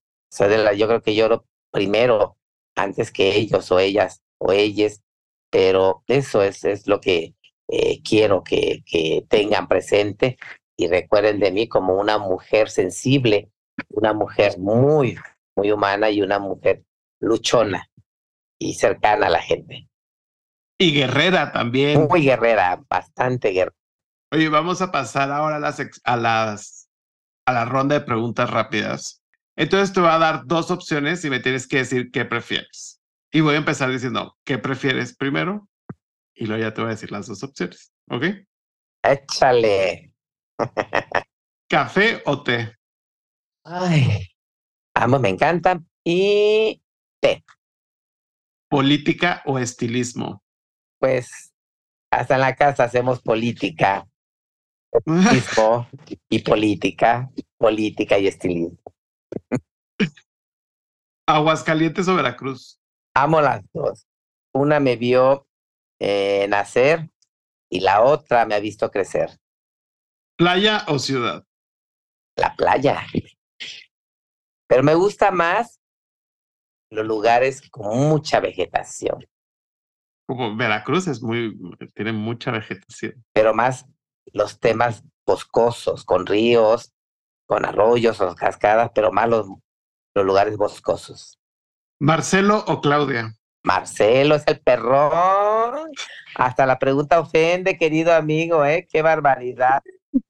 [0.76, 2.38] yo creo que lloro primero
[2.76, 5.02] antes que ellos o ellas o ellas,
[5.50, 7.36] pero eso es, es lo que
[7.70, 10.38] eh, quiero que, que tengan presente
[10.78, 13.50] y recuerden de mí como una mujer sensible,
[13.90, 15.18] una mujer muy,
[15.56, 16.84] muy humana y una mujer
[17.20, 17.90] luchona
[18.60, 19.88] y cercana a la gente.
[20.78, 22.08] Y guerrera también.
[22.08, 23.76] Muy guerrera, bastante guerrera.
[24.32, 26.86] Oye, vamos a pasar ahora a las, a las
[27.46, 29.24] a la ronda de preguntas rápidas.
[29.56, 33.00] Entonces te voy a dar dos opciones y me tienes que decir qué prefieres.
[33.32, 35.68] Y voy a empezar diciendo, ¿qué prefieres primero?
[36.34, 38.26] Y luego ya te voy a decir las dos opciones, ¿ok?
[39.04, 40.15] Échale.
[41.70, 42.76] ¿Café o té?
[43.64, 44.28] Ay,
[44.94, 45.88] ambos me encantan.
[46.04, 46.82] Y
[47.20, 47.44] té.
[48.70, 50.44] ¿Política o estilismo?
[51.00, 51.54] Pues
[52.12, 54.08] hasta en la casa hacemos política.
[55.06, 55.90] Estilismo
[56.30, 58.78] y política, política y estilismo.
[61.28, 62.80] ¿Aguascalientes o Veracruz?
[63.14, 64.08] Amo las dos.
[64.54, 65.48] Una me vio
[66.00, 67.10] eh, nacer
[67.70, 69.38] y la otra me ha visto crecer.
[70.38, 71.46] ¿Playa o ciudad?
[72.36, 73.06] La playa.
[74.68, 75.80] Pero me gusta más
[76.92, 79.26] los lugares con mucha vegetación.
[80.28, 81.58] Como Veracruz es muy,
[81.94, 83.24] tiene mucha vegetación.
[83.34, 83.86] Pero más
[84.34, 86.94] los temas boscosos, con ríos,
[87.46, 89.48] con arroyos o cascadas, pero más los,
[90.16, 91.40] los lugares boscosos.
[92.00, 93.34] ¿Marcelo o Claudia?
[93.64, 95.92] Marcelo es el perrón.
[96.36, 98.88] Hasta la pregunta ofende, querido amigo, ¿eh?
[98.92, 99.82] Qué barbaridad.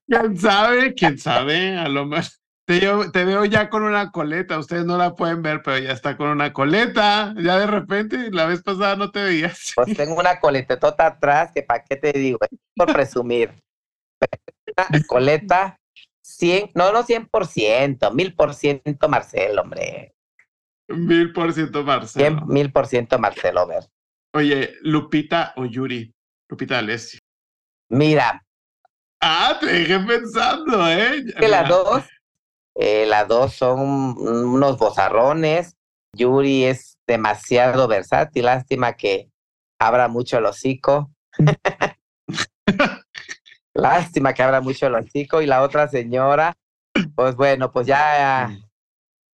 [0.06, 0.94] ¿Quién sabe?
[0.94, 1.76] ¿Quién sabe?
[1.76, 2.30] A lo mejor.
[2.66, 2.80] Te,
[3.12, 6.30] te, veo ya con una coleta, ustedes no la pueden ver, pero ya está con
[6.30, 7.32] una coleta.
[7.38, 9.72] Ya de repente, la vez pasada no te veías.
[9.76, 12.38] Pues tengo una coletetota atrás, que para qué te digo,
[12.74, 13.54] por presumir.
[14.76, 15.78] Una coleta
[16.22, 17.30] 100, no, no 100%,
[18.10, 20.16] 1000% Marcelo, hombre.
[20.88, 22.46] Mil por ciento Marcelo.
[22.46, 23.84] Mil por ciento Marcelo, ver.
[24.34, 26.12] Oye, Lupita o Yuri.
[26.48, 27.20] Lupita Alessio.
[27.90, 28.45] Mira.
[29.20, 31.24] Ah, te dejé pensando, ¿eh?
[31.38, 32.04] Que las dos,
[32.74, 33.80] eh, las dos son
[34.18, 35.76] unos bozarrones.
[36.12, 38.44] Yuri es demasiado versátil.
[38.44, 39.30] Lástima que
[39.78, 41.10] abra mucho el hocico.
[43.74, 45.40] Lástima que abra mucho el hocico.
[45.40, 46.54] Y la otra señora,
[47.14, 48.50] pues bueno, pues ya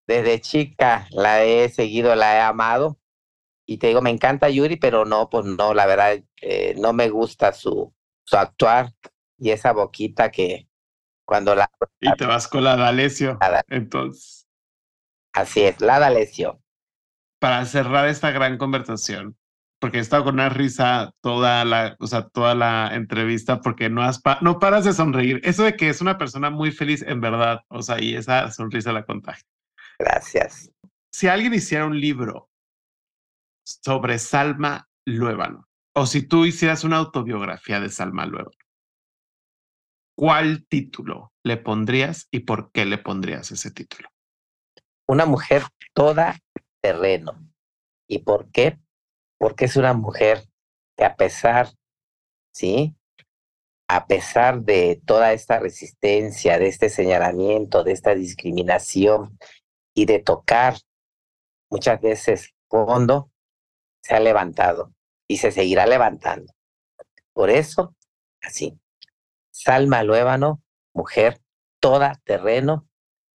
[0.06, 2.98] desde chica la he seguido, la he amado.
[3.66, 7.08] Y te digo, me encanta Yuri, pero no, pues no, la verdad, eh, no me
[7.08, 7.92] gusta su,
[8.24, 8.92] su actuar
[9.42, 10.68] y esa boquita que
[11.26, 11.68] cuando la...
[12.00, 13.38] Y te vas con la D'Alessio,
[13.68, 14.46] entonces.
[15.34, 16.62] Así es, la D'Alessio.
[17.40, 19.36] para cerrar esta gran conversación,
[19.80, 24.02] porque he estado con una risa toda la, o sea, toda la entrevista porque no
[24.02, 25.40] has no paras de sonreír.
[25.42, 28.92] Eso de que es una persona muy feliz en verdad, o sea, y esa sonrisa
[28.92, 29.44] la contagia.
[29.98, 30.70] Gracias.
[31.12, 32.48] Si alguien hiciera un libro
[33.64, 35.66] sobre Salma Luébano,
[35.96, 38.61] o si tú hicieras una autobiografía de Salma Luébano,
[40.16, 44.08] ¿cuál título le pondrías y por qué le pondrías ese título?
[45.06, 46.38] Una mujer toda
[46.80, 47.48] terreno.
[48.08, 48.78] ¿Y por qué?
[49.38, 50.44] Porque es una mujer
[50.96, 51.68] que a pesar,
[52.52, 52.94] ¿sí?
[53.88, 59.38] A pesar de toda esta resistencia, de este señalamiento, de esta discriminación
[59.94, 60.76] y de tocar
[61.70, 63.30] muchas veces fondo,
[64.02, 64.92] se ha levantado
[65.28, 66.52] y se seguirá levantando.
[67.32, 67.94] Por eso,
[68.42, 68.78] así,
[69.62, 70.60] Salma Luébano,
[70.92, 71.40] mujer
[71.80, 72.88] toda terreno,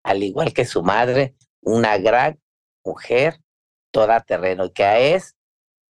[0.02, 2.40] al igual que su madre, una gran
[2.84, 3.40] mujer
[3.92, 5.36] toda terreno, que es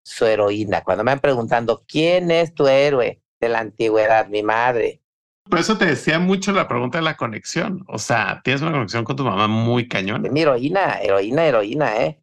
[0.04, 0.84] su heroína.
[0.84, 4.28] Cuando me han preguntando, ¿quién es tu héroe de la antigüedad?
[4.28, 5.02] Mi madre.
[5.50, 7.86] Por eso te decía mucho la pregunta de la conexión.
[7.88, 10.24] O sea, tienes una conexión con tu mamá muy cañón.
[10.32, 12.22] Mi heroína, heroína, heroína, ¿eh?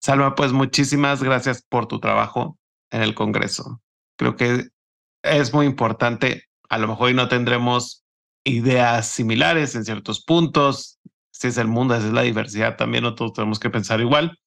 [0.00, 2.58] Salva, pues muchísimas gracias por tu trabajo
[2.90, 3.82] en el Congreso.
[4.16, 4.68] Creo que
[5.22, 6.44] es muy importante.
[6.68, 8.04] A lo mejor no tendremos
[8.44, 10.98] ideas similares en ciertos puntos,
[11.32, 14.38] si es el mundo, es la diversidad, también no todos tenemos que pensar igual.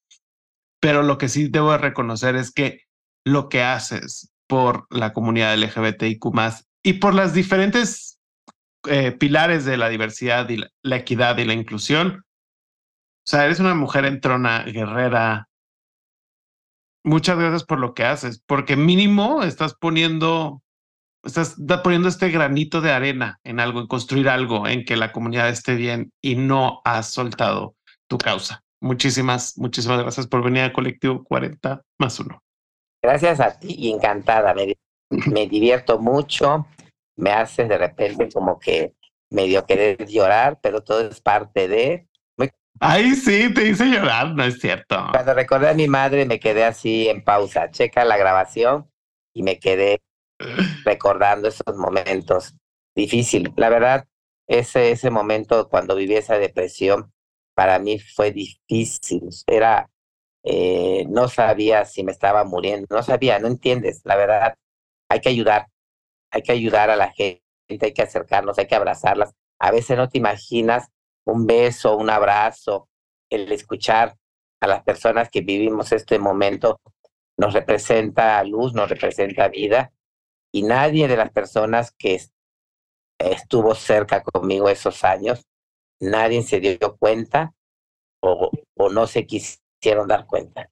[0.82, 2.82] Pero lo que sí debo reconocer es que
[3.26, 6.26] lo que haces por la comunidad LGBTIQ
[6.84, 8.20] y por las diferentes
[8.88, 13.76] eh, pilares de la diversidad y la, equidad y la inclusión, o sea, eres una
[13.76, 15.50] mujer entrona, guerrera.
[17.04, 20.64] Muchas gracias por lo que haces, porque mínimo estás poniendo
[21.24, 25.50] estás poniendo este granito de arena en algo, en construir algo, en que la comunidad
[25.50, 27.76] esté bien y no has soltado
[28.08, 28.64] tu causa.
[28.82, 32.42] Muchísimas, muchísimas gracias por venir al colectivo 40 más uno.
[33.02, 34.54] Gracias a ti y encantada.
[34.54, 34.78] Me,
[35.10, 36.66] me divierto mucho.
[37.18, 38.94] Me haces de repente como que
[39.30, 42.08] medio querer llorar, pero todo es parte de.
[42.82, 45.08] Ay, sí, te hice llorar, no es cierto.
[45.12, 47.72] Cuando recordé a mi madre me quedé así en pausa.
[47.72, 48.90] Checa la grabación
[49.34, 50.00] y me quedé
[50.90, 52.56] recordando esos momentos
[52.96, 53.54] difíciles.
[53.58, 54.08] La verdad,
[54.48, 57.14] ese, ese momento cuando viví esa depresión,
[57.54, 59.30] para mí fue difícil.
[59.46, 59.90] Era,
[60.44, 64.02] eh, no sabía si me estaba muriendo, no sabía, no entiendes.
[64.04, 64.56] La verdad,
[65.10, 65.68] hay que ayudar,
[66.32, 67.44] hay que ayudar a la gente,
[67.82, 69.32] hay que acercarnos, hay que abrazarlas.
[69.60, 70.88] A veces no te imaginas
[71.26, 72.90] un beso, un abrazo,
[73.30, 74.16] el escuchar
[74.60, 76.82] a las personas que vivimos este momento
[77.38, 79.92] nos representa luz, nos representa vida
[80.52, 82.22] y nadie de las personas que
[83.20, 85.46] estuvo cerca conmigo esos años,
[86.00, 87.54] nadie se dio cuenta
[88.22, 90.70] o, o no se quisieron dar cuenta.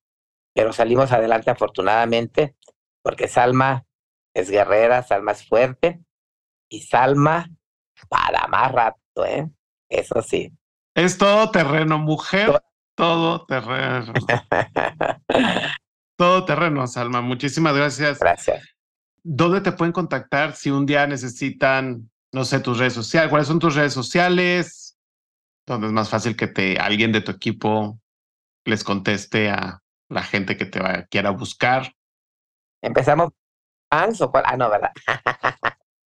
[0.54, 2.56] Pero salimos adelante afortunadamente
[3.04, 3.86] porque Salma
[4.34, 6.02] es guerrera, Salma es fuerte
[6.70, 7.50] y Salma
[8.10, 9.50] para más rato, ¿eh?
[9.90, 10.52] Eso sí.
[10.96, 12.62] Es todo terreno, mujer,
[12.96, 14.14] todo terreno.
[16.18, 17.22] todo terreno, Salma.
[17.22, 18.20] Muchísimas gracias.
[18.20, 18.77] Gracias.
[19.30, 23.30] ¿Dónde te pueden contactar si un día necesitan, no sé, tus redes sociales?
[23.30, 24.98] ¿Cuáles son tus redes sociales?
[25.66, 28.00] ¿Dónde es más fácil que te alguien de tu equipo
[28.64, 31.94] les conteste a la gente que te va, quiera buscar?
[32.82, 33.34] Empezamos
[33.92, 34.46] fans o cuál?
[34.48, 34.92] Ah, no, ¿verdad?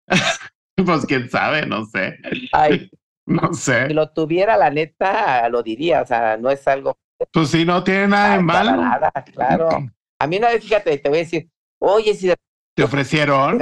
[0.86, 2.16] pues quién sabe, no sé.
[2.52, 2.90] Ay,
[3.26, 3.88] no sé.
[3.88, 6.00] Si lo tuviera, la neta, lo diría.
[6.00, 6.96] O sea, no es algo.
[7.30, 8.76] Pues sí, no tiene nada de malo.
[8.76, 9.68] Nada, claro.
[10.18, 11.50] A mí una vez, fíjate, te voy a decir,
[11.80, 12.36] oye, si de
[12.80, 13.60] ¿Te ofrecieron?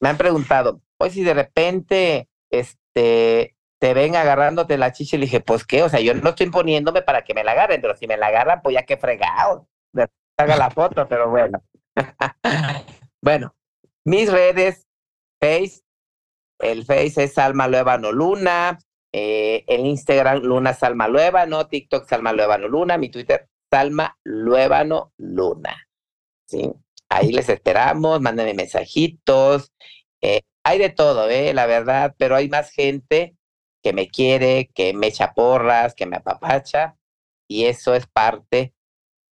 [0.00, 5.26] me han preguntado, pues si de repente este, te ven agarrándote la chicha, y le
[5.26, 7.96] dije, pues qué, o sea, yo no estoy poniéndome para que me la agarren, pero
[7.96, 9.68] si me la agarran, pues ya que fregado.
[10.36, 11.62] Haga la foto, pero bueno.
[13.22, 13.54] bueno,
[14.04, 14.88] mis redes,
[15.40, 15.82] Face,
[16.58, 18.80] el Face es Salma Luevano Luna,
[19.12, 25.86] eh, el Instagram Luna Salma Luevano, TikTok Salma Luevano Luna, mi Twitter Salma Luevano Luna.
[26.48, 26.72] ¿Sí?
[27.08, 29.72] Ahí les esperamos, mándenme mensajitos.
[30.20, 31.54] Eh, hay de todo, ¿eh?
[31.54, 33.36] la verdad, pero hay más gente
[33.82, 36.96] que me quiere, que me echa porras, que me apapacha,
[37.48, 38.74] y eso es parte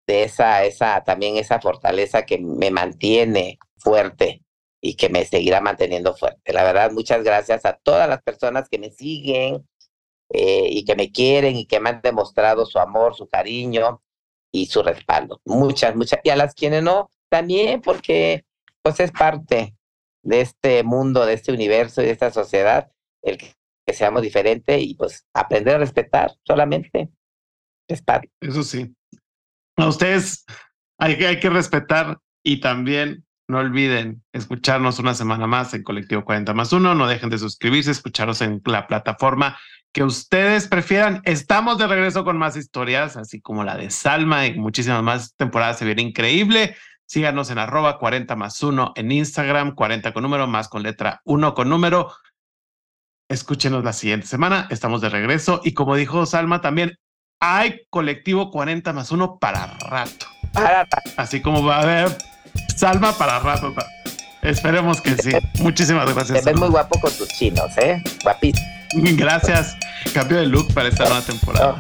[0.07, 4.43] de esa, esa, también esa fortaleza que me mantiene fuerte
[4.81, 6.53] y que me seguirá manteniendo fuerte.
[6.53, 9.67] La verdad, muchas gracias a todas las personas que me siguen
[10.29, 14.03] eh, y que me quieren y que me han demostrado su amor, su cariño
[14.51, 15.41] y su respaldo.
[15.45, 16.21] Muchas, muchas.
[16.25, 18.45] Y a las quienes no, también porque
[18.83, 19.75] pues es parte
[20.23, 23.55] de este mundo, de este universo y de esta sociedad, el que,
[23.95, 27.11] seamos diferentes y pues aprender a respetar solamente
[27.89, 28.31] es parte.
[28.41, 28.95] Eso sí.
[29.77, 30.45] A ustedes
[30.99, 36.25] hay que, hay que respetar y también no olviden escucharnos una semana más en Colectivo
[36.25, 36.95] 40 más 1.
[36.95, 39.59] No dejen de suscribirse, escucharos en la plataforma
[39.93, 41.21] que ustedes prefieran.
[41.25, 45.79] Estamos de regreso con más historias, así como la de Salma y muchísimas más temporadas.
[45.79, 46.77] Se viene increíble.
[47.13, 51.53] Síganos en arroba 40 más 1 en Instagram, 40 con número, más con letra 1
[51.53, 52.11] con número.
[53.29, 54.67] Escúchenos la siguiente semana.
[54.71, 55.61] Estamos de regreso.
[55.63, 56.97] Y como dijo Salma, también
[57.39, 60.25] hay colectivo 40 más 1 para rato.
[60.55, 60.89] Para
[61.19, 62.17] Así como va a haber
[62.77, 63.75] Salma para rato.
[64.41, 65.33] Esperemos que sí.
[65.61, 66.43] Muchísimas gracias.
[66.43, 68.03] Te ves muy guapo con tus chinos, ¿eh?
[68.23, 68.67] Guapísimo.
[69.19, 69.77] Gracias.
[70.15, 71.77] Cambio de look para esta nueva temporada.